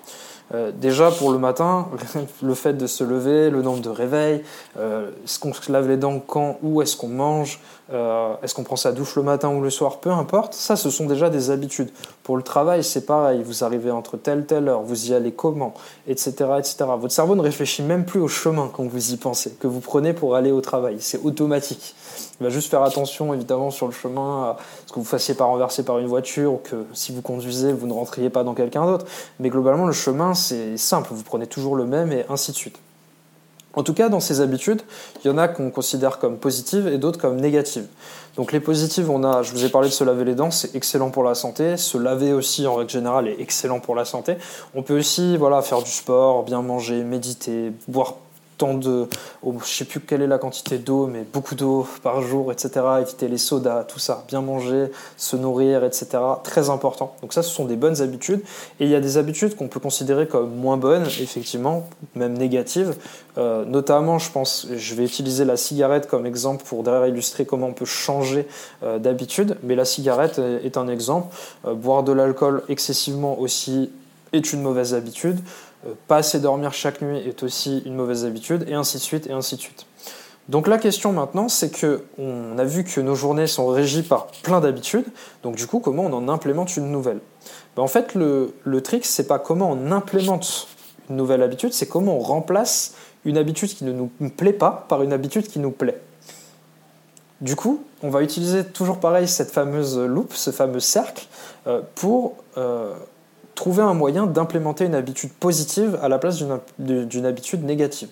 Euh, 0.53 0.71
déjà 0.71 1.09
pour 1.09 1.31
le 1.31 1.39
matin, 1.39 1.87
le 2.43 2.53
fait 2.53 2.73
de 2.73 2.85
se 2.87 3.03
lever, 3.03 3.49
le 3.49 3.61
nombre 3.61 3.81
de 3.81 3.89
réveils, 3.89 4.43
euh, 4.77 5.09
est-ce 5.23 5.39
qu'on 5.39 5.53
se 5.53 5.71
lave 5.71 5.87
les 5.87 5.97
dents 5.97 6.19
quand, 6.19 6.59
où 6.61 6.81
est-ce 6.81 6.95
qu'on 6.95 7.07
mange, 7.07 7.59
euh, 7.91 8.35
est-ce 8.43 8.53
qu'on 8.53 8.63
prend 8.63 8.75
sa 8.75 8.91
douche 8.91 9.15
le 9.15 9.23
matin 9.23 9.49
ou 9.49 9.61
le 9.61 9.71
soir, 9.71 9.99
peu 9.99 10.11
importe, 10.11 10.53
ça 10.53 10.75
ce 10.75 10.89
sont 10.89 11.07
déjà 11.07 11.29
des 11.29 11.49
habitudes. 11.49 11.89
Pour 12.23 12.37
le 12.37 12.43
travail, 12.43 12.83
c'est 12.83 13.05
pareil, 13.05 13.41
vous 13.43 13.63
arrivez 13.63 13.89
entre 13.89 14.17
telle 14.17 14.45
telle 14.45 14.67
heure, 14.67 14.81
vous 14.81 15.09
y 15.09 15.13
allez 15.13 15.31
comment, 15.31 15.73
etc., 16.07 16.31
etc. 16.59 16.75
Votre 16.99 17.13
cerveau 17.13 17.35
ne 17.35 17.41
réfléchit 17.41 17.81
même 17.81 18.05
plus 18.05 18.19
au 18.19 18.27
chemin 18.27 18.69
quand 18.71 18.83
vous 18.83 19.13
y 19.13 19.17
pensez, 19.17 19.51
que 19.59 19.67
vous 19.67 19.81
prenez 19.81 20.13
pour 20.13 20.35
aller 20.35 20.51
au 20.51 20.61
travail, 20.61 20.97
c'est 20.99 21.23
automatique. 21.23 21.95
Il 22.39 22.43
va 22.43 22.49
juste 22.49 22.69
faire 22.69 22.83
attention 22.83 23.33
évidemment 23.33 23.71
sur 23.71 23.85
le 23.85 23.93
chemin 23.93 24.43
à 24.43 24.57
ce 24.85 24.91
que 24.91 24.99
vous 24.99 25.05
fassiez 25.05 25.35
pas 25.35 25.45
renverser 25.45 25.83
par 25.83 25.99
une 25.99 26.07
voiture 26.07 26.53
ou 26.53 26.57
que 26.57 26.85
si 26.93 27.13
vous 27.13 27.21
conduisez, 27.21 27.71
vous 27.71 27.87
ne 27.87 27.93
rentriez 27.93 28.29
pas 28.29 28.43
dans 28.43 28.53
quelqu'un 28.53 28.85
d'autre. 28.85 29.05
Mais 29.39 29.49
globalement, 29.49 29.85
le 29.85 29.93
chemin, 29.93 30.33
c'est 30.33 30.77
simple, 30.77 31.09
vous 31.11 31.23
prenez 31.23 31.47
toujours 31.47 31.75
le 31.75 31.85
même 31.85 32.11
et 32.11 32.25
ainsi 32.29 32.51
de 32.51 32.57
suite. 32.57 32.77
En 33.75 33.83
tout 33.83 33.93
cas, 33.93 34.07
dans 34.07 34.21
ces 34.21 34.39
habitudes, 34.39 34.81
il 35.23 35.27
y 35.27 35.31
en 35.31 35.37
a 35.37 35.47
qu'on 35.47 35.69
considère 35.69 36.17
comme 36.17 36.37
positives 36.37 36.87
et 36.87 36.97
d'autres 36.97 37.19
comme 37.19 37.39
négatives. 37.39 37.87
Donc 38.37 38.51
les 38.51 38.61
positives, 38.61 39.09
on 39.09 39.23
a, 39.23 39.43
je 39.43 39.51
vous 39.51 39.65
ai 39.65 39.69
parlé 39.69 39.89
de 39.89 39.93
se 39.93 40.03
laver 40.03 40.23
les 40.23 40.35
dents, 40.35 40.51
c'est 40.51 40.75
excellent 40.75 41.09
pour 41.09 41.23
la 41.23 41.35
santé. 41.35 41.75
Se 41.77 41.97
laver 41.97 42.31
aussi, 42.33 42.67
en 42.67 42.75
règle 42.75 42.89
générale, 42.89 43.27
est 43.27 43.39
excellent 43.39 43.79
pour 43.79 43.95
la 43.95 44.05
santé. 44.05 44.37
On 44.75 44.81
peut 44.81 44.97
aussi, 44.97 45.35
voilà, 45.35 45.61
faire 45.61 45.81
du 45.81 45.91
sport, 45.91 46.43
bien 46.43 46.61
manger, 46.61 47.03
méditer, 47.03 47.73
boire 47.87 48.15
tant 48.57 48.73
de, 48.73 49.07
oh, 49.43 49.55
je 49.63 49.69
sais 49.69 49.85
plus 49.85 49.99
quelle 49.99 50.21
est 50.21 50.27
la 50.27 50.37
quantité 50.37 50.77
d'eau, 50.77 51.07
mais 51.07 51.25
beaucoup 51.33 51.55
d'eau 51.55 51.87
par 52.03 52.21
jour, 52.21 52.51
etc. 52.51 52.71
Éviter 53.01 53.27
les 53.27 53.37
sodas, 53.37 53.83
tout 53.83 53.99
ça, 53.99 54.23
bien 54.27 54.41
manger, 54.41 54.91
se 55.17 55.35
nourrir, 55.35 55.83
etc. 55.83 56.07
Très 56.43 56.69
important. 56.69 57.15
Donc 57.21 57.33
ça, 57.33 57.43
ce 57.43 57.49
sont 57.49 57.65
des 57.65 57.75
bonnes 57.75 58.01
habitudes. 58.01 58.41
Et 58.79 58.85
il 58.85 58.89
y 58.89 58.95
a 58.95 59.01
des 59.01 59.17
habitudes 59.17 59.55
qu'on 59.55 59.67
peut 59.67 59.79
considérer 59.79 60.27
comme 60.27 60.55
moins 60.55 60.77
bonnes, 60.77 61.05
effectivement, 61.05 61.87
même 62.15 62.37
négatives. 62.37 62.95
Euh, 63.37 63.65
notamment, 63.65 64.19
je 64.19 64.31
pense, 64.31 64.67
je 64.75 64.95
vais 64.95 65.03
utiliser 65.03 65.45
la 65.45 65.57
cigarette 65.57 66.07
comme 66.07 66.25
exemple 66.25 66.63
pour 66.65 66.83
derrière 66.83 67.07
illustrer 67.07 67.45
comment 67.45 67.67
on 67.67 67.73
peut 67.73 67.85
changer 67.85 68.47
euh, 68.83 68.99
d'habitude. 68.99 69.57
Mais 69.63 69.75
la 69.75 69.85
cigarette 69.85 70.39
est 70.39 70.77
un 70.77 70.87
exemple. 70.87 71.35
Euh, 71.65 71.73
boire 71.73 72.03
de 72.03 72.13
l'alcool 72.13 72.63
excessivement 72.69 73.39
aussi 73.39 73.89
est 74.33 74.53
une 74.53 74.61
mauvaise 74.61 74.93
habitude. 74.93 75.39
Euh, 75.85 75.93
pas 76.07 76.17
assez 76.17 76.39
dormir 76.39 76.73
chaque 76.73 77.01
nuit 77.01 77.17
est 77.19 77.43
aussi 77.43 77.81
une 77.85 77.95
mauvaise 77.95 78.25
habitude, 78.25 78.65
et 78.67 78.73
ainsi 78.73 78.97
de 78.97 79.01
suite, 79.01 79.27
et 79.27 79.31
ainsi 79.31 79.55
de 79.55 79.61
suite. 79.61 79.85
Donc 80.47 80.67
la 80.67 80.77
question 80.77 81.11
maintenant, 81.11 81.49
c'est 81.49 81.71
que 81.71 82.03
on 82.19 82.57
a 82.59 82.63
vu 82.63 82.83
que 82.83 83.01
nos 83.01 83.15
journées 83.15 83.47
sont 83.47 83.67
régies 83.67 84.03
par 84.03 84.27
plein 84.43 84.61
d'habitudes. 84.61 85.05
Donc 85.41 85.55
du 85.55 85.65
coup, 85.65 85.79
comment 85.79 86.03
on 86.03 86.13
en 86.13 86.29
implémente 86.29 86.77
une 86.77 86.91
nouvelle? 86.91 87.19
Ben, 87.75 87.81
En 87.81 87.87
fait, 87.87 88.13
le, 88.13 88.53
le 88.63 88.81
trick, 88.81 89.05
c'est 89.05 89.27
pas 89.27 89.39
comment 89.39 89.71
on 89.71 89.91
implémente 89.91 90.67
une 91.09 91.15
nouvelle 91.15 91.41
habitude, 91.41 91.73
c'est 91.73 91.87
comment 91.87 92.17
on 92.17 92.19
remplace 92.19 92.93
une 93.25 93.37
habitude 93.37 93.69
qui 93.69 93.83
ne 93.85 93.91
nous 93.91 94.29
plaît 94.29 94.53
pas 94.53 94.85
par 94.87 95.01
une 95.01 95.13
habitude 95.13 95.47
qui 95.47 95.57
nous 95.57 95.71
plaît. 95.71 95.99
Du 97.41 97.55
coup, 97.55 97.83
on 98.01 98.09
va 98.09 98.21
utiliser 98.21 98.63
toujours 98.63 98.99
pareil 98.99 99.27
cette 99.27 99.51
fameuse 99.51 99.97
loupe, 99.97 100.33
ce 100.33 100.51
fameux 100.51 100.79
cercle, 100.79 101.27
euh, 101.67 101.81
pour 101.95 102.35
euh, 102.57 102.93
trouver 103.55 103.81
un 103.81 103.93
moyen 103.93 104.27
d'implémenter 104.27 104.85
une 104.85 104.95
habitude 104.95 105.31
positive 105.31 105.97
à 106.01 106.09
la 106.09 106.19
place 106.19 106.43
d'une 106.77 107.25
habitude 107.25 107.63
négative. 107.63 108.09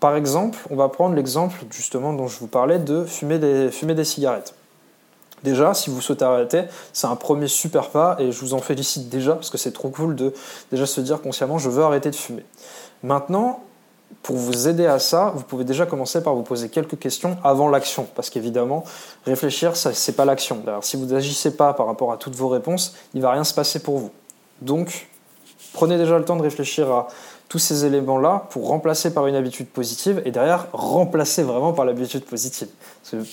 Par 0.00 0.16
exemple, 0.16 0.58
on 0.70 0.76
va 0.76 0.88
prendre 0.88 1.14
l'exemple 1.14 1.56
justement 1.70 2.12
dont 2.12 2.26
je 2.26 2.38
vous 2.38 2.48
parlais 2.48 2.78
de 2.78 3.04
fumer 3.04 3.38
des, 3.38 3.70
fumer 3.70 3.94
des 3.94 4.04
cigarettes. 4.04 4.54
Déjà, 5.44 5.74
si 5.74 5.90
vous 5.90 6.00
souhaitez 6.00 6.24
arrêter, 6.24 6.64
c'est 6.92 7.06
un 7.06 7.16
premier 7.16 7.48
super 7.48 7.90
pas 7.90 8.16
et 8.18 8.30
je 8.30 8.40
vous 8.40 8.54
en 8.54 8.58
félicite 8.58 9.08
déjà 9.08 9.34
parce 9.34 9.50
que 9.50 9.58
c'est 9.58 9.72
trop 9.72 9.90
cool 9.90 10.14
de 10.14 10.32
déjà 10.70 10.86
se 10.86 11.00
dire 11.00 11.20
consciemment 11.20 11.58
je 11.58 11.68
veux 11.68 11.82
arrêter 11.82 12.10
de 12.10 12.16
fumer. 12.16 12.44
Maintenant, 13.02 13.60
pour 14.22 14.36
vous 14.36 14.68
aider 14.68 14.86
à 14.86 14.98
ça, 14.98 15.32
vous 15.34 15.42
pouvez 15.42 15.64
déjà 15.64 15.86
commencer 15.86 16.22
par 16.22 16.34
vous 16.34 16.42
poser 16.42 16.68
quelques 16.68 16.98
questions 16.98 17.36
avant 17.42 17.68
l'action 17.68 18.06
parce 18.14 18.30
qu'évidemment, 18.30 18.84
réfléchir, 19.24 19.76
ce 19.76 19.88
n'est 19.88 20.16
pas 20.16 20.24
l'action. 20.24 20.62
Si 20.80 20.96
vous 20.96 21.06
n'agissez 21.06 21.56
pas 21.56 21.72
par 21.74 21.86
rapport 21.86 22.12
à 22.12 22.16
toutes 22.16 22.36
vos 22.36 22.48
réponses, 22.48 22.94
il 23.14 23.18
ne 23.18 23.22
va 23.22 23.32
rien 23.32 23.44
se 23.44 23.54
passer 23.54 23.80
pour 23.80 23.98
vous. 23.98 24.10
Donc, 24.62 25.08
prenez 25.72 25.98
déjà 25.98 26.18
le 26.18 26.24
temps 26.24 26.36
de 26.36 26.42
réfléchir 26.42 26.90
à 26.90 27.08
tous 27.48 27.58
ces 27.58 27.84
éléments-là 27.84 28.46
pour 28.50 28.68
remplacer 28.68 29.12
par 29.12 29.26
une 29.26 29.34
habitude 29.34 29.68
positive 29.68 30.22
et 30.24 30.30
derrière 30.30 30.68
remplacer 30.72 31.42
vraiment 31.42 31.72
par 31.72 31.84
l'habitude 31.84 32.24
positive. 32.24 32.68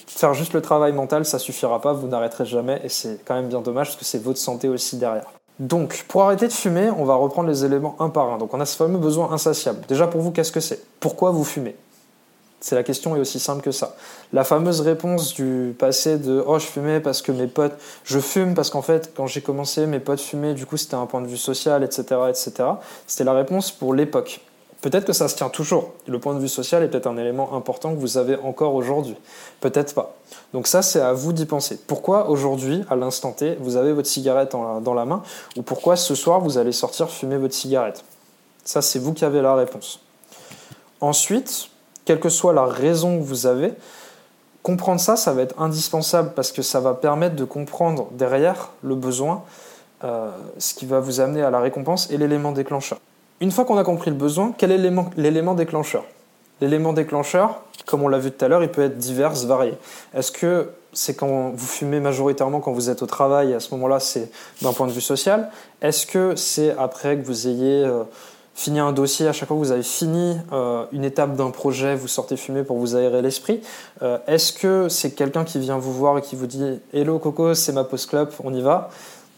faire 0.07 0.33
juste 0.33 0.53
le 0.53 0.61
travail 0.61 0.91
mental, 0.91 1.23
ça 1.23 1.39
suffira 1.39 1.79
pas, 1.79 1.93
vous 1.93 2.07
n'arrêterez 2.07 2.45
jamais 2.45 2.81
et 2.83 2.89
c'est 2.89 3.19
quand 3.23 3.35
même 3.35 3.47
bien 3.47 3.61
dommage 3.61 3.87
parce 3.87 3.97
que 3.97 4.05
c'est 4.05 4.21
votre 4.21 4.39
santé 4.39 4.67
aussi 4.67 4.97
derrière. 4.97 5.31
Donc, 5.59 6.05
pour 6.07 6.23
arrêter 6.23 6.47
de 6.47 6.53
fumer, 6.53 6.89
on 6.89 7.05
va 7.05 7.15
reprendre 7.15 7.49
les 7.49 7.65
éléments 7.65 7.95
un 7.99 8.09
par 8.09 8.31
un. 8.31 8.37
Donc, 8.37 8.53
on 8.53 8.59
a 8.61 8.65
ce 8.65 8.77
fameux 8.77 8.97
besoin 8.97 9.31
insatiable. 9.31 9.81
Déjà, 9.87 10.07
pour 10.07 10.21
vous, 10.21 10.31
qu'est-ce 10.31 10.53
que 10.53 10.61
c'est? 10.61 10.81
Pourquoi 10.99 11.31
vous 11.31 11.43
fumez? 11.43 11.75
C'est 12.61 12.75
la 12.75 12.83
question 12.83 13.15
est 13.15 13.19
aussi 13.19 13.39
simple 13.39 13.61
que 13.61 13.71
ça. 13.71 13.95
La 14.33 14.43
fameuse 14.43 14.81
réponse 14.81 15.33
du 15.33 15.75
passé 15.77 16.17
de 16.17 16.43
oh 16.45 16.59
je 16.59 16.65
fumais 16.65 16.99
parce 16.99 17.21
que 17.21 17.31
mes 17.31 17.47
potes, 17.47 17.73
je 18.03 18.19
fume 18.19 18.53
parce 18.53 18.69
qu'en 18.69 18.81
fait 18.81 19.11
quand 19.15 19.27
j'ai 19.27 19.41
commencé 19.41 19.85
mes 19.85 19.99
potes 19.99 20.21
fumaient, 20.21 20.53
du 20.53 20.65
coup 20.65 20.77
c'était 20.77 20.95
un 20.95 21.05
point 21.05 21.21
de 21.21 21.27
vue 21.27 21.37
social, 21.37 21.83
etc., 21.83 22.03
etc. 22.29 22.51
C'était 23.07 23.23
la 23.23 23.33
réponse 23.33 23.71
pour 23.71 23.93
l'époque. 23.93 24.41
Peut-être 24.81 25.03
que 25.03 25.13
ça 25.13 25.27
se 25.27 25.35
tient 25.35 25.49
toujours. 25.49 25.91
Le 26.07 26.19
point 26.19 26.33
de 26.33 26.39
vue 26.39 26.47
social 26.47 26.83
est 26.83 26.87
peut-être 26.87 27.07
un 27.07 27.17
élément 27.17 27.53
important 27.53 27.93
que 27.93 27.99
vous 27.99 28.17
avez 28.17 28.37
encore 28.37 28.75
aujourd'hui. 28.75 29.15
Peut-être 29.59 29.93
pas. 29.93 30.15
Donc 30.53 30.67
ça, 30.67 30.81
c'est 30.81 31.01
à 31.01 31.11
vous 31.11 31.33
d'y 31.33 31.45
penser. 31.45 31.77
Pourquoi 31.85 32.29
aujourd'hui, 32.29 32.85
à 32.89 32.95
l'instant 32.95 33.33
T, 33.33 33.57
vous 33.59 33.75
avez 33.75 33.91
votre 33.91 34.07
cigarette 34.07 34.51
dans 34.51 34.93
la 34.93 35.03
main 35.03 35.21
ou 35.57 35.63
pourquoi 35.63 35.97
ce 35.97 36.15
soir, 36.15 36.39
vous 36.39 36.57
allez 36.57 36.71
sortir 36.71 37.09
fumer 37.09 37.37
votre 37.37 37.53
cigarette? 37.53 38.05
Ça, 38.63 38.81
c'est 38.81 38.99
vous 38.99 39.13
qui 39.13 39.25
avez 39.25 39.41
la 39.41 39.53
réponse. 39.53 39.99
Ensuite, 41.01 41.69
quelle 42.09 42.19
que 42.19 42.29
soit 42.29 42.53
la 42.53 42.65
raison 42.65 43.19
que 43.19 43.23
vous 43.23 43.45
avez, 43.45 43.71
comprendre 44.63 44.99
ça, 44.99 45.15
ça 45.15 45.31
va 45.31 45.43
être 45.43 45.53
indispensable 45.61 46.31
parce 46.35 46.51
que 46.51 46.63
ça 46.63 46.79
va 46.79 46.95
permettre 46.95 47.35
de 47.35 47.43
comprendre 47.43 48.07
derrière 48.13 48.71
le 48.81 48.95
besoin, 48.95 49.43
euh, 50.03 50.31
ce 50.57 50.73
qui 50.73 50.87
va 50.87 51.01
vous 51.01 51.19
amener 51.19 51.43
à 51.43 51.51
la 51.51 51.59
récompense 51.59 52.09
et 52.09 52.17
l'élément 52.17 52.51
déclencheur. 52.51 52.97
Une 53.41 53.51
fois 53.51 53.63
qu'on 53.63 53.77
a 53.77 53.83
compris 53.83 54.09
le 54.09 54.15
besoin, 54.15 54.55
quel 54.57 54.71
est 54.71 54.79
l'élément 55.17 55.53
déclencheur? 55.53 56.03
L'élément 56.61 56.93
déclencheur, 56.93 57.61
comme 57.85 58.01
on 58.01 58.07
l'a 58.07 58.17
vu 58.17 58.31
tout 58.31 58.43
à 58.43 58.47
l'heure, 58.47 58.63
il 58.63 58.71
peut 58.71 58.81
être 58.81 58.97
divers, 58.97 59.33
varié. 59.45 59.77
Est-ce 60.15 60.31
que 60.31 60.71
c'est 60.91 61.13
quand 61.13 61.51
vous 61.51 61.67
fumez 61.67 61.99
majoritairement 61.99 62.59
quand 62.59 62.71
vous 62.71 62.89
êtes 62.89 63.03
au 63.03 63.05
travail, 63.05 63.53
à 63.53 63.59
ce 63.59 63.69
moment-là, 63.75 63.99
c'est 63.99 64.31
d'un 64.63 64.73
point 64.73 64.87
de 64.87 64.93
vue 64.93 64.99
social? 64.99 65.51
Est-ce 65.83 66.07
que 66.07 66.35
c'est 66.35 66.75
après 66.75 67.19
que 67.19 67.23
vous 67.23 67.47
ayez... 67.47 67.83
Euh, 67.85 68.01
fini 68.59 68.79
un 68.81 68.91
dossier, 68.91 69.25
à 69.25 69.31
chaque 69.31 69.47
fois 69.47 69.55
que 69.55 69.61
vous 69.61 69.71
avez 69.71 69.83
fini 69.83 70.35
euh, 70.51 70.83
une 70.91 71.05
étape 71.05 71.37
d'un 71.37 71.49
projet, 71.49 71.95
vous 71.95 72.09
sortez 72.09 72.35
fumer 72.35 72.63
pour 72.63 72.77
vous 72.77 72.97
aérer 72.97 73.21
l'esprit. 73.21 73.61
Euh, 74.01 74.17
est-ce 74.27 74.51
que 74.51 74.89
c'est 74.89 75.11
quelqu'un 75.11 75.45
qui 75.45 75.59
vient 75.59 75.77
vous 75.77 75.93
voir 75.93 76.17
et 76.17 76.21
qui 76.21 76.35
vous 76.35 76.45
dit 76.45 76.77
Hello 76.91 77.19
Coco, 77.19 77.53
c'est 77.53 77.71
ma 77.71 77.85
post 77.85 78.09
club, 78.09 78.29
on 78.43 78.53
y 78.53 78.61
va? 78.61 78.89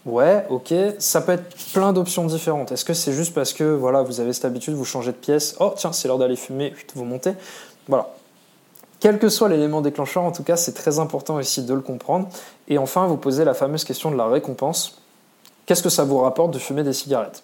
Ouais, 0.08 0.44
ok. 0.50 0.74
Ça 0.98 1.22
peut 1.22 1.34
être 1.34 1.56
plein 1.72 1.94
d'options 1.94 2.26
différentes. 2.26 2.72
Est-ce 2.72 2.84
que 2.84 2.96
c'est 2.96 3.14
juste 3.14 3.36
parce 3.36 3.54
que 3.54 3.64
voilà, 3.64 4.02
vous 4.02 4.22
avez 4.22 4.34
cette 4.34 4.46
habitude, 4.46 4.74
vous 4.74 4.86
changez 4.86 5.12
de 5.12 5.18
pièce 5.18 5.56
Oh, 5.60 5.72
tiens, 5.78 5.92
c'est 5.92 6.08
l'heure 6.08 6.18
d'aller 6.18 6.36
fumer, 6.36 6.74
vous 6.96 7.06
montez 7.06 7.34
Voilà. 7.88 8.10
Quel 9.00 9.20
que 9.20 9.30
soit 9.30 9.50
l'élément 9.50 9.82
déclencheur, 9.82 10.24
en 10.24 10.32
tout 10.32 10.44
cas, 10.44 10.56
c'est 10.56 10.74
très 10.74 10.98
important 10.98 11.36
aussi 11.36 11.62
de 11.62 11.76
le 11.76 11.82
comprendre. 11.82 12.28
Et 12.68 12.80
enfin, 12.80 13.06
vous 13.06 13.18
posez 13.18 13.46
la 13.46 13.54
fameuse 13.54 13.84
question 13.84 14.10
de 14.10 14.16
la 14.16 14.26
récompense. 14.26 15.00
Qu'est-ce 15.68 15.84
que 15.84 15.90
ça 15.90 16.06
vous 16.06 16.18
rapporte 16.18 16.52
de 16.52 16.60
fumer 16.60 16.82
des 16.84 16.94
cigarettes? 16.94 17.44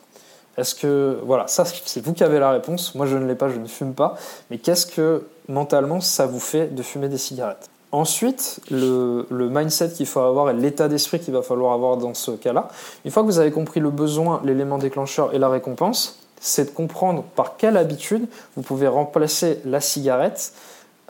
Est-ce 0.58 0.74
que, 0.76 1.20
voilà, 1.24 1.48
ça 1.48 1.66
c'est 1.66 2.04
vous 2.04 2.14
qui 2.14 2.24
avez 2.24 2.40
la 2.40 2.52
réponse, 2.52 2.96
moi 2.96 3.06
je 3.06 3.16
ne 3.16 3.28
l'ai 3.28 3.36
pas, 3.36 3.50
je 3.50 3.60
ne 3.60 3.68
fume 3.68 3.94
pas, 3.94 4.16
mais 4.50 4.58
qu'est-ce 4.58 4.88
que 4.88 5.24
mentalement 5.48 6.02
ça 6.02 6.26
vous 6.26 6.40
fait 6.40 6.74
de 6.74 6.82
fumer 6.82 7.10
des 7.10 7.18
cigarettes? 7.18 7.70
Ensuite, 7.92 8.60
le, 8.70 9.26
mindset 9.32 9.92
qu'il 9.92 10.08
faut 10.08 10.20
avoir 10.20 10.50
et 10.50 10.54
l'état 10.54 10.90
d'esprit 10.90 11.20
qu'il 11.20 11.34
va 11.34 11.42
falloir 11.42 11.74
avoir 11.74 11.98
dans 11.98 12.14
ce 12.14 12.32
cas-là, 12.32 12.68
une 13.06 13.12
fois 13.12 13.24
que 13.24 13.28
vous 13.28 13.40
avez 13.40 13.52
compris 13.52 13.80
le 13.80 13.92
besoin, 13.92 14.42
l'élément 14.44 14.78
déclencheur 14.78 15.34
et 15.34 15.40
la 15.40 15.48
récompense, 15.48 16.20
c'est 16.42 16.66
de 16.66 16.70
comprendre 16.72 17.24
par 17.36 17.56
quelle 17.56 17.78
habitude 17.78 18.28
vous 18.56 18.62
pouvez 18.62 18.88
remplacer 18.88 19.60
la 19.64 19.80
cigarette 19.80 20.54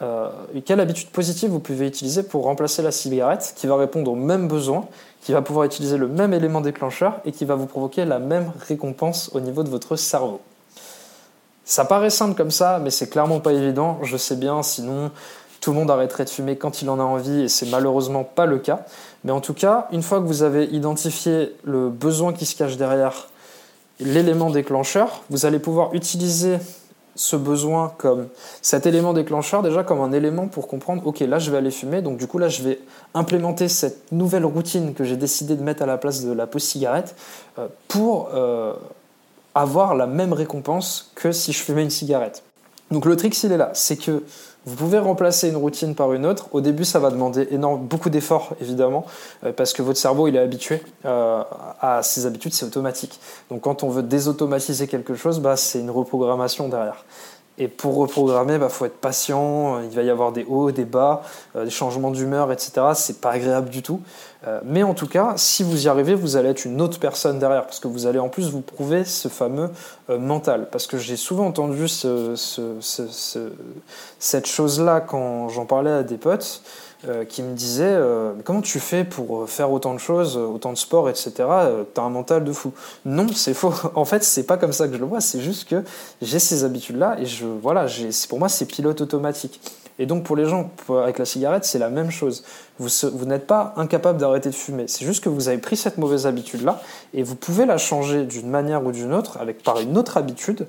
euh, 0.04 0.30
quelle 0.64 0.80
habitude 0.80 1.10
positive 1.10 1.50
vous 1.50 1.60
pouvez 1.60 1.88
utiliser 1.88 2.22
pour 2.22 2.44
remplacer 2.44 2.84
la 2.84 2.92
cigarette 2.92 3.56
qui 3.56 3.66
va 3.66 3.76
répondre 3.78 4.12
aux 4.12 4.16
mêmes 4.16 4.48
besoins 4.48 4.86
qui 5.22 5.34
va 5.34 5.42
pouvoir 5.42 5.66
utiliser 5.66 5.98
le 5.98 6.08
même 6.08 6.34
élément 6.34 6.62
déclencheur 6.62 7.20
et 7.26 7.32
qui 7.32 7.46
va 7.46 7.56
vous 7.56 7.66
provoquer 7.66 8.06
la 8.06 8.20
même 8.20 8.52
récompense 8.68 9.30
au 9.34 9.40
niveau 9.40 9.64
de 9.64 9.70
votre 9.70 9.96
cerveau. 9.96 10.40
Ça 11.66 11.84
paraît 11.84 12.10
simple 12.10 12.36
comme 12.36 12.52
ça, 12.52 12.80
mais 12.82 12.92
c'est 12.92 13.10
clairement 13.10 13.42
pas 13.42 13.52
évident, 13.52 14.00
je 14.04 14.16
sais 14.16 14.38
bien, 14.38 14.64
sinon 14.64 15.12
tout 15.60 15.72
le 15.72 15.80
monde 15.80 15.92
arrêterait 15.92 16.24
de 16.24 16.30
fumer 16.30 16.56
quand 16.56 16.82
il 16.82 16.90
en 16.90 17.00
a 17.00 17.04
envie 17.04 17.42
et 17.42 17.50
c'est 17.50 17.66
malheureusement 17.66 18.24
pas 18.24 18.46
le 18.46 18.58
cas. 18.58 18.86
Mais 19.24 19.32
en 19.32 19.42
tout 19.42 19.54
cas, 19.54 19.88
une 19.92 20.02
fois 20.02 20.20
que 20.20 20.26
vous 20.26 20.44
avez 20.44 20.66
identifié 20.66 21.54
le 21.66 21.90
besoin 21.90 22.32
qui 22.32 22.46
se 22.46 22.56
cache 22.56 22.78
derrière 22.78 23.28
l'élément 24.00 24.50
déclencheur, 24.50 25.24
vous 25.30 25.46
allez 25.46 25.60
pouvoir 25.60 25.94
utiliser 25.94 26.60
ce 27.18 27.36
besoin 27.36 27.94
comme 27.98 28.28
cet 28.62 28.86
élément 28.86 29.12
déclencheur 29.12 29.64
déjà 29.64 29.84
comme 29.84 30.00
un 30.02 30.12
élément 30.12 30.48
pour 30.48 30.68
comprendre 30.68 31.06
ok 31.06 31.20
là 31.22 31.40
je 31.40 31.52
vais 31.52 31.58
aller 31.58 31.72
fumer 31.72 32.02
donc 32.02 32.18
du 32.18 32.28
coup 32.28 32.38
là 32.38 32.48
je 32.48 32.62
vais 32.62 32.80
implémenter 33.14 33.68
cette 33.68 34.12
nouvelle 34.12 34.46
routine 34.46 34.94
que 34.94 35.04
j'ai 35.04 35.18
décidé 35.18 35.56
de 35.56 35.64
mettre 35.64 35.84
à 35.84 35.86
la 35.86 35.98
place 35.98 36.24
de 36.24 36.32
la 36.32 36.48
pause 36.48 36.64
cigarette 36.64 37.16
euh, 37.58 37.68
pour 37.88 38.30
euh, 38.34 38.74
avoir 39.56 39.96
la 39.96 40.08
même 40.08 40.32
récompense 40.32 41.12
que 41.16 41.32
si 41.32 41.52
je 41.52 41.64
fumais 41.64 41.84
une 41.84 41.90
cigarette. 41.90 42.44
Donc 42.92 43.06
le 43.06 43.16
trick 43.16 43.34
s'il 43.34 43.52
est 43.52 43.58
là 43.58 43.72
c'est 43.74 43.98
que 43.98 44.24
vous 44.68 44.76
pouvez 44.76 45.00
remplacer 45.00 45.48
une 45.48 45.56
routine 45.56 45.96
par 45.96 46.12
une 46.12 46.26
autre. 46.26 46.50
Au 46.52 46.60
début, 46.60 46.84
ça 46.84 47.00
va 47.00 47.10
demander 47.10 47.48
énorme, 47.52 47.88
beaucoup 47.88 48.10
d'efforts, 48.10 48.54
évidemment, 48.60 49.06
euh, 49.46 49.54
parce 49.54 49.72
que 49.72 49.82
votre 49.82 49.98
cerveau, 49.98 50.28
il 50.28 50.36
est 50.36 50.40
habitué 50.40 50.84
euh, 51.06 51.42
à 51.80 52.04
ces 52.04 52.26
habitudes, 52.26 52.54
c'est 52.54 52.66
automatique. 52.66 53.18
Donc 53.50 53.62
quand 53.62 53.84
on 53.84 53.90
veut 53.90 54.04
désautomatiser 54.04 54.88
quelque 54.88 55.16
chose, 55.16 55.40
bah, 55.40 55.56
c'est 55.56 55.80
une 55.80 55.90
reprogrammation 55.90 56.68
derrière. 56.68 57.06
Et 57.60 57.68
pour 57.68 57.96
reprogrammer, 57.96 58.54
il 58.54 58.60
bah, 58.60 58.70
faut 58.70 58.86
être 58.86 59.00
patient, 59.00 59.82
il 59.82 59.90
va 59.90 60.04
y 60.04 60.12
avoir 60.12 60.32
des 60.32 60.44
hauts, 60.44 60.72
des 60.72 60.86
bas, 60.86 61.24
euh, 61.56 61.66
des 61.66 61.72
changements 61.72 62.12
d'humeur, 62.12 62.52
etc. 62.52 62.72
C'est 62.94 63.20
pas 63.20 63.32
agréable 63.32 63.70
du 63.70 63.82
tout. 63.82 64.00
Euh, 64.46 64.60
mais 64.64 64.84
en 64.84 64.94
tout 64.94 65.08
cas, 65.08 65.34
si 65.38 65.64
vous 65.64 65.86
y 65.86 65.90
arrivez, 65.90 66.14
vous 66.14 66.36
allez 66.36 66.50
être 66.50 66.66
une 66.66 66.80
autre 66.82 67.00
personne 67.00 67.40
derrière, 67.40 67.64
parce 67.64 67.80
que 67.80 67.88
vous 67.88 68.06
allez 68.06 68.20
en 68.20 68.30
plus 68.30 68.52
vous 68.52 68.62
prouver 68.62 69.06
ce 69.06 69.28
fameux 69.28 69.72
euh, 70.12 70.20
mental. 70.20 70.68
Parce 70.72 70.86
que 70.86 71.00
j'ai 71.00 71.16
souvent 71.18 71.48
entendu 71.48 71.88
cette 74.20 74.46
chose-là 74.46 75.02
quand 75.02 75.50
j'en 75.50 75.66
parlais 75.66 75.92
à 75.92 76.04
des 76.04 76.18
potes. 76.18 76.62
Euh, 77.06 77.26
qui 77.26 77.44
me 77.44 77.54
disait 77.54 77.84
euh, 77.86 78.34
comment 78.44 78.64
tu 78.64 78.80
fais 78.80 79.04
pour 79.04 79.44
euh, 79.44 79.46
faire 79.46 79.72
autant 79.72 79.94
de 79.94 80.00
choses, 80.00 80.36
autant 80.36 80.74
de 80.74 80.78
sport, 80.80 81.12
etc. 81.12 81.32
T'as 81.94 82.02
un 82.02 82.10
mental 82.10 82.44
de 82.44 82.52
fou. 82.52 82.74
Non, 83.06 83.28
c'est 83.36 83.54
faux. 83.54 83.72
En 83.96 84.04
fait, 84.04 84.24
c'est 84.24 84.48
pas 84.48 84.58
comme 84.58 84.74
ça 84.74 84.88
que 84.88 84.96
je 84.96 84.98
le 84.98 85.06
vois. 85.06 85.22
C'est 85.22 85.40
juste 85.40 85.70
que 85.70 85.84
j'ai 86.24 86.40
ces 86.40 86.64
habitudes-là 86.64 87.18
et 87.20 87.28
je 87.28 87.46
voilà, 87.46 87.86
pour 88.30 88.40
moi 88.40 88.50
c'est 88.50 88.66
pilote 88.66 89.00
automatique. 89.00 89.62
Et 90.00 90.08
donc 90.08 90.24
pour 90.24 90.36
les 90.36 90.48
gens 90.48 90.72
avec 90.90 91.20
la 91.20 91.26
cigarette, 91.26 91.66
c'est 91.66 91.78
la 91.78 91.92
même 91.92 92.10
chose. 92.10 92.44
Vous, 92.80 93.26
n'êtes 93.26 93.46
pas 93.46 93.74
incapable 93.78 94.18
d'arrêter 94.18 94.50
de 94.50 94.56
fumer. 94.56 94.86
C'est 94.88 95.06
juste 95.06 95.24
que 95.24 95.30
vous 95.30 95.50
avez 95.50 95.60
pris 95.60 95.78
cette 95.78 96.00
mauvaise 96.00 96.26
habitude-là 96.26 96.82
et 97.14 97.22
vous 97.22 97.36
pouvez 97.36 97.68
la 97.68 97.78
changer 97.78 98.24
d'une 98.24 98.50
manière 98.50 98.84
ou 98.84 98.92
d'une 98.92 99.14
autre 99.14 99.38
avec 99.40 99.62
par 99.62 99.80
une 99.80 100.00
autre 100.00 100.18
habitude 100.18 100.66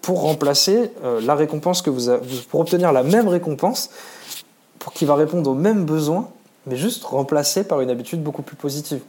pour 0.00 0.22
remplacer 0.22 0.92
la 1.22 1.34
récompense 1.34 1.82
que 1.82 1.90
vous 1.90 2.08
pour 2.50 2.60
obtenir 2.60 2.92
la 2.92 3.02
même 3.02 3.26
récompense 3.26 3.90
pour 4.82 4.92
qui 4.92 5.04
va 5.04 5.14
répondre 5.14 5.48
aux 5.48 5.54
mêmes 5.54 5.84
besoins, 5.84 6.28
mais 6.66 6.76
juste 6.76 7.04
remplacé 7.04 7.62
par 7.62 7.80
une 7.80 7.90
habitude 7.90 8.20
beaucoup 8.22 8.42
plus 8.42 8.56
positive. 8.56 9.00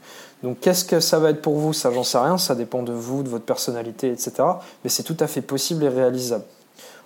Donc 0.43 0.59
qu'est-ce 0.59 0.85
que 0.85 0.99
ça 0.99 1.17
va 1.17 1.31
être 1.31 1.41
pour 1.41 1.55
vous? 1.55 1.73
Ça, 1.73 1.91
j'en 1.91 2.03
sais 2.03 2.19
rien, 2.19 2.37
ça 2.37 2.53
dépend 2.53 2.83
de 2.83 2.93
vous, 2.93 3.23
de 3.23 3.29
votre 3.29 3.45
personnalité, 3.45 4.11
etc. 4.11 4.33
Mais 4.83 4.89
c'est 4.89 5.03
tout 5.03 5.17
à 5.19 5.25
fait 5.25 5.41
possible 5.41 5.83
et 5.83 5.89
réalisable. 5.89 6.43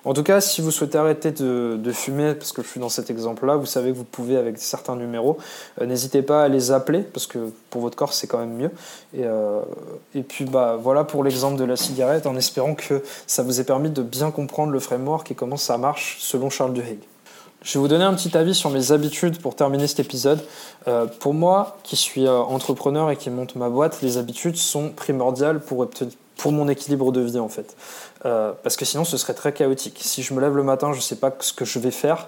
En 0.03 0.13
tout 0.13 0.23
cas, 0.23 0.41
si 0.41 0.61
vous 0.61 0.71
souhaitez 0.71 0.97
arrêter 0.97 1.31
de, 1.31 1.91
fumer, 1.91 2.33
parce 2.33 2.51
que 2.51 2.61
je 2.61 2.67
suis 2.67 2.79
dans 2.79 2.89
cet 2.89 3.09
exemple-là, 3.09 3.55
vous 3.55 3.65
savez 3.65 3.91
que 3.91 3.97
vous 3.97 4.03
pouvez 4.03 4.37
avec 4.37 4.57
certains 4.57 4.95
numéros, 4.95 5.37
euh, 5.81 5.85
n'hésitez 5.85 6.21
pas 6.21 6.43
à 6.43 6.47
les 6.47 6.71
appeler, 6.71 7.01
parce 7.01 7.27
que 7.27 7.51
pour 7.69 7.81
votre 7.81 7.95
corps, 7.95 8.13
c'est 8.13 8.27
quand 8.27 8.37
même 8.37 8.53
mieux. 8.53 8.71
Et, 9.13 9.23
euh, 9.23 9.61
et 10.13 10.23
puis 10.23 10.45
bah, 10.45 10.77
voilà 10.81 11.03
pour 11.03 11.23
l'exemple 11.23 11.57
de 11.57 11.65
la 11.65 11.75
cigarette, 11.75 12.25
en 12.25 12.35
espérant 12.35 12.75
que 12.75 13.01
ça 13.27 13.43
vous 13.43 13.59
ait 13.59 13.65
permis 13.65 13.89
de 13.89 14.01
bien 14.01 14.31
comprendre 14.31 14.71
le 14.71 14.79
framework 14.79 15.31
et 15.31 15.35
comment 15.35 15.57
ça 15.57 15.77
marche 15.77 16.17
selon 16.19 16.49
Charles 16.49 16.73
Duhigg. 16.73 16.99
Je 17.63 17.73
vais 17.73 17.79
vous 17.79 17.87
donner 17.87 18.03
un 18.03 18.13
petit 18.13 18.37
avis 18.37 18.53
sur 18.53 18.69
mes 18.69 18.91
habitudes 18.91 19.41
pour 19.41 19.55
terminer 19.55 19.87
cet 19.87 19.99
épisode. 19.99 20.39
Euh, 20.87 21.07
pour 21.07 21.33
moi, 21.33 21.77
qui 21.83 21.95
suis 21.95 22.27
euh, 22.27 22.37
entrepreneur 22.37 23.09
et 23.09 23.17
qui 23.17 23.29
monte 23.31 23.55
ma 23.55 23.69
boîte, 23.69 24.01
les 24.03 24.17
habitudes 24.17 24.57
sont 24.57 24.89
primordiales 24.89 25.59
pour, 25.59 25.89
pour 26.37 26.51
mon 26.51 26.69
équilibre 26.69 27.11
de 27.11 27.21
vie 27.21 27.39
en 27.39 27.49
fait. 27.49 27.75
Euh, 28.25 28.53
parce 28.61 28.77
que 28.77 28.85
sinon, 28.85 29.05
ce 29.05 29.17
serait 29.17 29.33
très 29.33 29.53
chaotique. 29.53 29.97
Si 30.01 30.21
je 30.21 30.35
me 30.35 30.39
lève 30.39 30.55
le 30.55 30.61
matin, 30.61 30.91
je 30.91 30.97
ne 30.97 31.01
sais 31.01 31.15
pas 31.15 31.35
ce 31.39 31.51
que 31.51 31.65
je 31.65 31.79
vais 31.79 31.91
faire. 31.91 32.27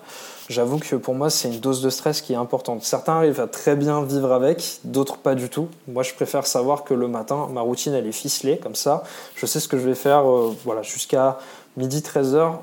J'avoue 0.50 0.80
que 0.80 0.96
pour 0.96 1.14
moi, 1.14 1.30
c'est 1.30 1.48
une 1.48 1.60
dose 1.60 1.84
de 1.84 1.92
stress 1.92 2.22
qui 2.22 2.34
est 2.34 2.38
importante. 2.38 2.84
Certains 2.84 3.18
arrivent 3.18 3.40
à 3.40 3.48
très 3.48 3.76
bien 3.76 4.02
vivre 4.02 4.32
avec, 4.32 4.80
d'autres 4.84 5.18
pas 5.18 5.36
du 5.36 5.48
tout. 5.48 5.68
Moi, 5.88 6.02
je 6.02 6.16
préfère 6.16 6.48
savoir 6.48 6.84
que 6.84 6.96
le 6.96 7.08
matin, 7.08 7.48
ma 7.52 7.62
routine, 7.62 7.94
elle 7.94 8.08
est 8.08 8.12
ficelée, 8.12 8.58
comme 8.58 8.76
ça. 8.76 9.04
Je 9.36 9.46
sais 9.46 9.60
ce 9.60 9.68
que 9.68 9.78
je 9.78 9.88
vais 9.88 9.96
faire 9.96 10.24
voilà, 10.66 10.82
jusqu'à 10.82 11.38
midi, 11.78 12.00
13h. 12.00 12.56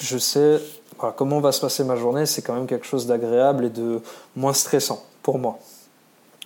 Je 0.00 0.18
sais 0.18 0.60
comment 1.16 1.40
va 1.40 1.52
se 1.52 1.60
passer 1.60 1.84
ma 1.84 1.96
journée, 1.96 2.26
c'est 2.26 2.42
quand 2.42 2.54
même 2.54 2.66
quelque 2.66 2.86
chose 2.86 3.06
d'agréable 3.06 3.66
et 3.66 3.70
de 3.70 4.00
moins 4.36 4.52
stressant 4.52 5.04
pour 5.22 5.38
moi. 5.38 5.58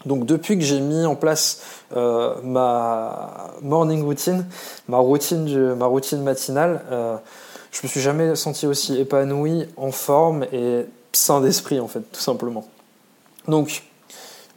Donc 0.04 0.26
depuis 0.26 0.56
que 0.56 0.64
j'ai 0.64 0.80
mis 0.80 1.04
en 1.04 1.16
place 1.16 1.62
euh, 1.96 2.34
ma 2.42 3.50
morning 3.62 4.04
routine, 4.04 4.46
ma 4.88 4.98
routine, 4.98 5.74
ma 5.74 5.86
routine 5.86 6.22
matinale, 6.22 6.82
euh, 6.90 7.16
je 7.72 7.80
me 7.82 7.88
suis 7.88 8.00
jamais 8.00 8.36
senti 8.36 8.66
aussi 8.66 8.98
épanoui, 8.98 9.66
en 9.76 9.90
forme 9.90 10.44
et 10.52 10.86
sain 11.12 11.40
d'esprit 11.40 11.80
en 11.80 11.88
fait, 11.88 12.00
tout 12.12 12.20
simplement. 12.20 12.66
Donc 13.48 13.82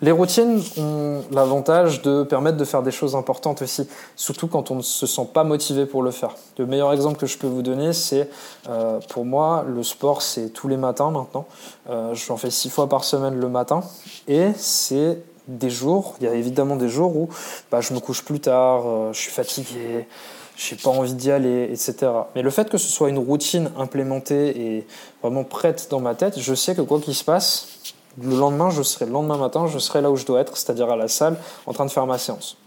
les 0.02 0.12
routines 0.12 0.62
ont 0.78 1.24
l'avantage 1.32 2.02
de 2.02 2.24
permettre 2.24 2.58
de 2.58 2.66
faire 2.66 2.84
des 2.84 2.92
choses 2.92 3.16
importantes 3.16 3.62
aussi, 3.62 3.88
surtout 4.16 4.48
quand 4.48 4.72
on 4.72 4.76
ne 4.76 4.82
se 4.82 5.06
sent 5.06 5.28
pas 5.34 5.44
motivé 5.44 5.86
pour 5.86 6.04
le 6.04 6.12
faire. 6.12 6.36
Le 6.58 6.66
meilleur 6.66 6.94
exemple 6.94 7.18
que 7.18 7.26
je 7.26 7.38
peux 7.38 7.48
vous 7.48 7.62
donner, 7.62 7.94
c'est 7.94 8.30
euh, 8.70 9.00
pour 9.10 9.26
moi, 9.26 9.66
le 9.68 9.84
sport, 9.84 10.22
c'est 10.22 10.50
tous 10.50 10.68
les 10.68 10.78
matins 10.78 11.12
maintenant. 11.12 11.46
Euh, 11.90 12.14
J'en 12.16 12.38
fais 12.38 12.52
six 12.52 12.70
fois 12.70 12.88
par 12.88 13.04
semaine 13.04 13.40
le 13.40 13.50
matin, 13.50 13.84
et 14.28 14.52
c'est 14.56 15.22
des 15.48 15.70
jours, 15.70 16.16
il 16.22 16.26
y 16.26 16.30
a 16.30 16.34
évidemment 16.36 16.76
des 16.76 16.90
jours 16.90 17.16
où 17.18 17.30
bah, 17.72 17.82
je 17.82 17.94
me 17.94 18.00
couche 18.00 18.24
plus 18.24 18.40
tard, 18.40 18.84
euh, 18.86 19.14
je 19.14 19.20
suis 19.20 19.32
fatigué, 19.32 20.08
j'ai 20.56 20.76
pas 20.76 20.92
envie 20.92 21.14
d'y 21.14 21.32
aller, 21.32 21.64
etc. 21.72 21.96
Mais 22.36 22.42
le 22.42 22.50
fait 22.50 22.70
que 22.70 22.78
ce 22.78 22.88
soit 22.88 23.10
une 23.10 23.18
routine 23.18 23.72
implémentée 23.78 24.76
et 24.76 24.88
vraiment 25.24 25.44
prête 25.44 25.88
dans 25.90 26.00
ma 26.00 26.16
tête, 26.16 26.40
je 26.40 26.54
sais 26.54 26.76
que 26.76 26.82
quoi 26.82 27.00
qu'il 27.00 27.16
se 27.16 27.24
passe, 27.24 27.80
le 28.22 28.38
lendemain, 28.38 28.70
je 28.70 28.82
serai 28.82 29.06
le 29.06 29.12
lendemain 29.12 29.38
matin, 29.38 29.68
je 29.68 29.80
serai 29.80 30.02
là 30.02 30.12
où 30.12 30.16
je 30.16 30.26
dois 30.26 30.42
être, 30.42 30.58
c'est-à-dire 30.58 30.90
à 30.90 30.96
la 30.96 31.08
salle, 31.08 31.38
en 31.66 31.74
train 31.74 31.86
de 31.86 31.92
faire 31.92 32.06
ma 32.06 32.18
séance. 32.18 32.58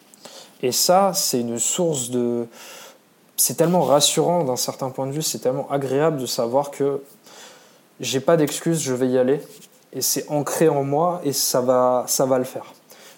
Et 0.63 0.73
ça, 0.73 1.13
c'est 1.15 1.41
une 1.41 1.59
source 1.59 2.11
de. 2.11 2.47
C'est 3.37 3.55
tellement 3.55 3.83
rassurant 3.83 4.45
d'un 4.45 4.57
certain 4.57 4.91
point 4.91 5.07
de 5.07 5.13
vue, 5.13 5.23
c'est 5.23 5.41
tellement 5.41 5.69
agréable 5.71 6.19
de 6.19 6.27
savoir 6.27 6.71
que 6.71 7.03
j'ai 7.99 8.21
pas 8.21 8.37
d'excuses, 8.37 8.81
je 8.81 8.95
vais 8.95 9.09
y 9.09 9.19
aller. 9.19 9.41
Et 9.93 10.01
c'est 10.01 10.29
ancré 10.31 10.69
en 10.69 10.85
moi 10.85 11.21
et 11.25 11.33
ça 11.33 11.61
va, 11.61 12.05
ça 12.07 12.25
va 12.25 12.39
le 12.39 12.45
faire. 12.45 12.73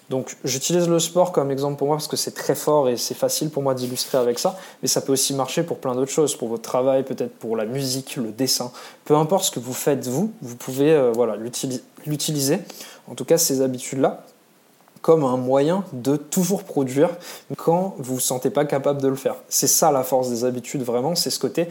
Donc 0.09 0.37
j'utilise 0.43 0.87
le 0.87 0.99
sport 0.99 1.31
comme 1.31 1.49
exemple 1.51 1.77
pour 1.77 1.87
moi 1.87 1.95
parce 1.97 2.07
que 2.07 2.17
c'est 2.17 2.33
très 2.33 2.53
fort 2.53 2.89
et 2.89 2.97
c'est 2.97 3.15
facile 3.15 3.49
pour 3.49 3.63
moi 3.63 3.73
d'illustrer 3.73 4.17
avec 4.17 4.37
ça, 4.37 4.57
mais 4.81 4.87
ça 4.87 5.01
peut 5.01 5.13
aussi 5.13 5.33
marcher 5.33 5.63
pour 5.63 5.77
plein 5.77 5.95
d'autres 5.95 6.11
choses, 6.11 6.35
pour 6.35 6.47
votre 6.47 6.61
travail, 6.61 7.03
peut-être 7.03 7.33
pour 7.33 7.57
la 7.57 7.65
musique, 7.65 8.15
le 8.15 8.31
dessin, 8.31 8.71
peu 9.03 9.15
importe 9.15 9.45
ce 9.45 9.51
que 9.51 9.59
vous 9.59 9.73
faites 9.73 10.07
vous, 10.07 10.31
vous 10.41 10.55
pouvez 10.55 10.91
euh, 10.91 11.11
voilà 11.11 11.35
l'utiliser. 12.05 12.59
En 13.07 13.15
tout 13.15 13.25
cas 13.25 13.37
ces 13.39 13.61
habitudes-là, 13.61 14.25
comme 15.01 15.23
un 15.23 15.37
moyen 15.37 15.83
de 15.93 16.15
toujours 16.15 16.63
produire 16.63 17.09
quand 17.57 17.95
vous 17.97 18.15
vous 18.15 18.19
sentez 18.19 18.49
pas 18.49 18.65
capable 18.65 19.01
de 19.01 19.07
le 19.07 19.15
faire. 19.15 19.35
C'est 19.49 19.67
ça 19.67 19.91
la 19.91 20.03
force 20.03 20.29
des 20.29 20.45
habitudes 20.45 20.83
vraiment, 20.83 21.15
c'est 21.15 21.29
ce 21.31 21.39
côté 21.39 21.67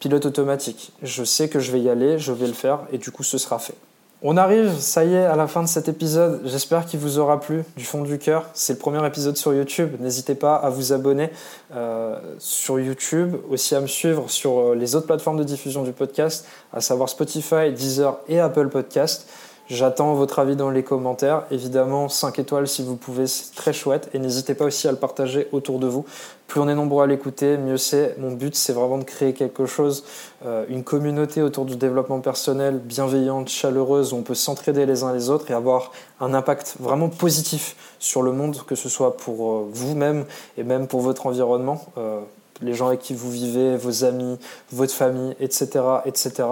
pilote 0.00 0.26
automatique. 0.26 0.92
Je 1.02 1.22
sais 1.22 1.48
que 1.48 1.60
je 1.60 1.70
vais 1.70 1.80
y 1.80 1.88
aller, 1.88 2.18
je 2.18 2.32
vais 2.32 2.46
le 2.46 2.52
faire 2.52 2.80
et 2.92 2.98
du 2.98 3.12
coup 3.12 3.22
ce 3.22 3.38
sera 3.38 3.60
fait. 3.60 3.74
On 4.22 4.36
arrive, 4.36 4.78
ça 4.78 5.02
y 5.02 5.14
est, 5.14 5.24
à 5.24 5.34
la 5.34 5.46
fin 5.46 5.62
de 5.62 5.68
cet 5.68 5.88
épisode. 5.88 6.42
J'espère 6.44 6.84
qu'il 6.84 7.00
vous 7.00 7.18
aura 7.18 7.40
plu 7.40 7.64
du 7.78 7.86
fond 7.86 8.02
du 8.02 8.18
cœur. 8.18 8.44
C'est 8.52 8.74
le 8.74 8.78
premier 8.78 9.04
épisode 9.06 9.38
sur 9.38 9.54
YouTube. 9.54 9.96
N'hésitez 9.98 10.34
pas 10.34 10.56
à 10.56 10.68
vous 10.68 10.92
abonner 10.92 11.30
euh, 11.74 12.18
sur 12.38 12.78
YouTube, 12.78 13.36
aussi 13.48 13.74
à 13.74 13.80
me 13.80 13.86
suivre 13.86 14.28
sur 14.28 14.58
euh, 14.58 14.74
les 14.74 14.94
autres 14.94 15.06
plateformes 15.06 15.38
de 15.38 15.44
diffusion 15.44 15.84
du 15.84 15.92
podcast, 15.92 16.46
à 16.70 16.82
savoir 16.82 17.08
Spotify, 17.08 17.72
Deezer 17.72 18.18
et 18.28 18.40
Apple 18.40 18.68
Podcast. 18.68 19.26
J'attends 19.70 20.14
votre 20.14 20.40
avis 20.40 20.56
dans 20.56 20.68
les 20.68 20.82
commentaires. 20.82 21.44
Évidemment, 21.52 22.08
5 22.08 22.40
étoiles 22.40 22.66
si 22.66 22.82
vous 22.82 22.96
pouvez, 22.96 23.28
c'est 23.28 23.54
très 23.54 23.72
chouette. 23.72 24.10
Et 24.12 24.18
n'hésitez 24.18 24.54
pas 24.54 24.64
aussi 24.64 24.88
à 24.88 24.90
le 24.90 24.96
partager 24.96 25.46
autour 25.52 25.78
de 25.78 25.86
vous. 25.86 26.04
Plus 26.48 26.60
on 26.60 26.68
est 26.68 26.74
nombreux 26.74 27.04
à 27.04 27.06
l'écouter, 27.06 27.56
mieux 27.56 27.76
c'est. 27.76 28.16
Mon 28.18 28.32
but, 28.32 28.56
c'est 28.56 28.72
vraiment 28.72 28.98
de 28.98 29.04
créer 29.04 29.32
quelque 29.32 29.66
chose, 29.66 30.02
euh, 30.44 30.64
une 30.68 30.82
communauté 30.82 31.40
autour 31.40 31.66
du 31.66 31.76
développement 31.76 32.18
personnel, 32.18 32.78
bienveillante, 32.78 33.48
chaleureuse, 33.48 34.12
où 34.12 34.16
on 34.16 34.22
peut 34.22 34.34
s'entraider 34.34 34.86
les 34.86 35.04
uns 35.04 35.12
les 35.12 35.30
autres 35.30 35.48
et 35.52 35.54
avoir 35.54 35.92
un 36.18 36.34
impact 36.34 36.74
vraiment 36.80 37.08
positif 37.08 37.76
sur 38.00 38.22
le 38.22 38.32
monde, 38.32 38.56
que 38.66 38.74
ce 38.74 38.88
soit 38.88 39.16
pour 39.16 39.52
euh, 39.52 39.68
vous-même 39.70 40.24
et 40.58 40.64
même 40.64 40.88
pour 40.88 41.00
votre 41.00 41.28
environnement, 41.28 41.80
euh, 41.96 42.18
les 42.60 42.74
gens 42.74 42.88
avec 42.88 42.98
qui 42.98 43.14
vous 43.14 43.30
vivez, 43.30 43.76
vos 43.76 44.02
amis, 44.02 44.36
votre 44.72 44.92
famille, 44.92 45.36
etc. 45.38 45.84
etc. 46.04 46.42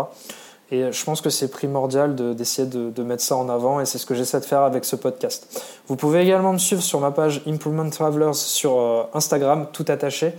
Et 0.70 0.92
je 0.92 1.04
pense 1.04 1.20
que 1.20 1.30
c'est 1.30 1.48
primordial 1.48 2.14
d'essayer 2.34 2.68
de, 2.68 3.02
mettre 3.02 3.22
ça 3.22 3.37
en 3.37 3.48
avant 3.48 3.80
et 3.80 3.87
c'est 3.87 3.96
ce 3.96 4.04
que 4.04 4.14
j'essaie 4.14 4.40
de 4.40 4.44
faire 4.44 4.62
avec 4.62 4.84
ce 4.84 4.96
podcast. 4.96 5.62
Vous 5.87 5.96
pouvez 5.96 6.20
également 6.20 6.52
me 6.52 6.58
suivre 6.58 6.82
sur 6.82 7.00
ma 7.00 7.10
page 7.10 7.42
Improvement 7.46 7.88
Travelers 7.88 8.34
sur 8.34 8.78
euh, 8.78 9.02
Instagram, 9.14 9.68
tout 9.72 9.87
attaché, 9.88 10.34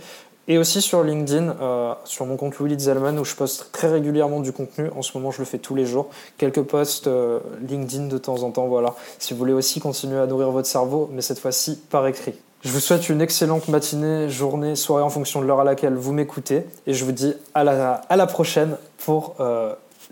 et 0.46 0.56
aussi 0.56 0.80
sur 0.82 1.02
LinkedIn, 1.02 1.56
euh, 1.60 1.94
sur 2.04 2.26
mon 2.26 2.36
compte 2.36 2.54
Willy 2.60 2.78
Zellman 2.78 3.18
où 3.18 3.24
je 3.24 3.34
poste 3.34 3.70
très 3.72 3.88
régulièrement 3.88 4.38
du 4.38 4.52
contenu. 4.52 4.88
En 4.96 5.02
ce 5.02 5.16
moment, 5.18 5.32
je 5.32 5.40
le 5.40 5.44
fais 5.44 5.58
tous 5.58 5.74
les 5.74 5.84
jours. 5.84 6.10
Quelques 6.38 6.62
posts 6.62 7.08
euh, 7.08 7.40
LinkedIn 7.68 8.06
de 8.06 8.18
temps 8.18 8.42
en 8.44 8.52
temps, 8.52 8.68
voilà. 8.68 8.94
Si 9.18 9.32
vous 9.32 9.38
voulez 9.38 9.52
aussi 9.52 9.80
continuer 9.80 10.20
à 10.20 10.26
nourrir 10.26 10.52
votre 10.52 10.68
cerveau, 10.68 11.10
mais 11.12 11.22
cette 11.22 11.40
fois-ci 11.40 11.80
par 11.90 12.06
écrit. 12.06 12.34
Je 12.62 12.70
vous 12.70 12.80
souhaite 12.80 13.08
une 13.08 13.20
excellente 13.20 13.66
matinée, 13.66 14.28
journée, 14.28 14.76
soirée 14.76 15.02
en 15.02 15.10
fonction 15.10 15.40
de 15.40 15.46
l'heure 15.46 15.60
à 15.60 15.64
laquelle 15.64 15.94
vous 15.94 16.12
m'écoutez. 16.12 16.66
Et 16.86 16.94
je 16.94 17.04
vous 17.04 17.12
dis 17.12 17.34
à 17.54 17.64
la 17.64 18.26
prochaine 18.26 18.76
pour 18.98 19.36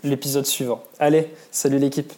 l'épisode 0.03 0.45
suivant. 0.45 0.83
Allez, 0.99 1.33
salut 1.51 1.79
l'équipe 1.79 2.11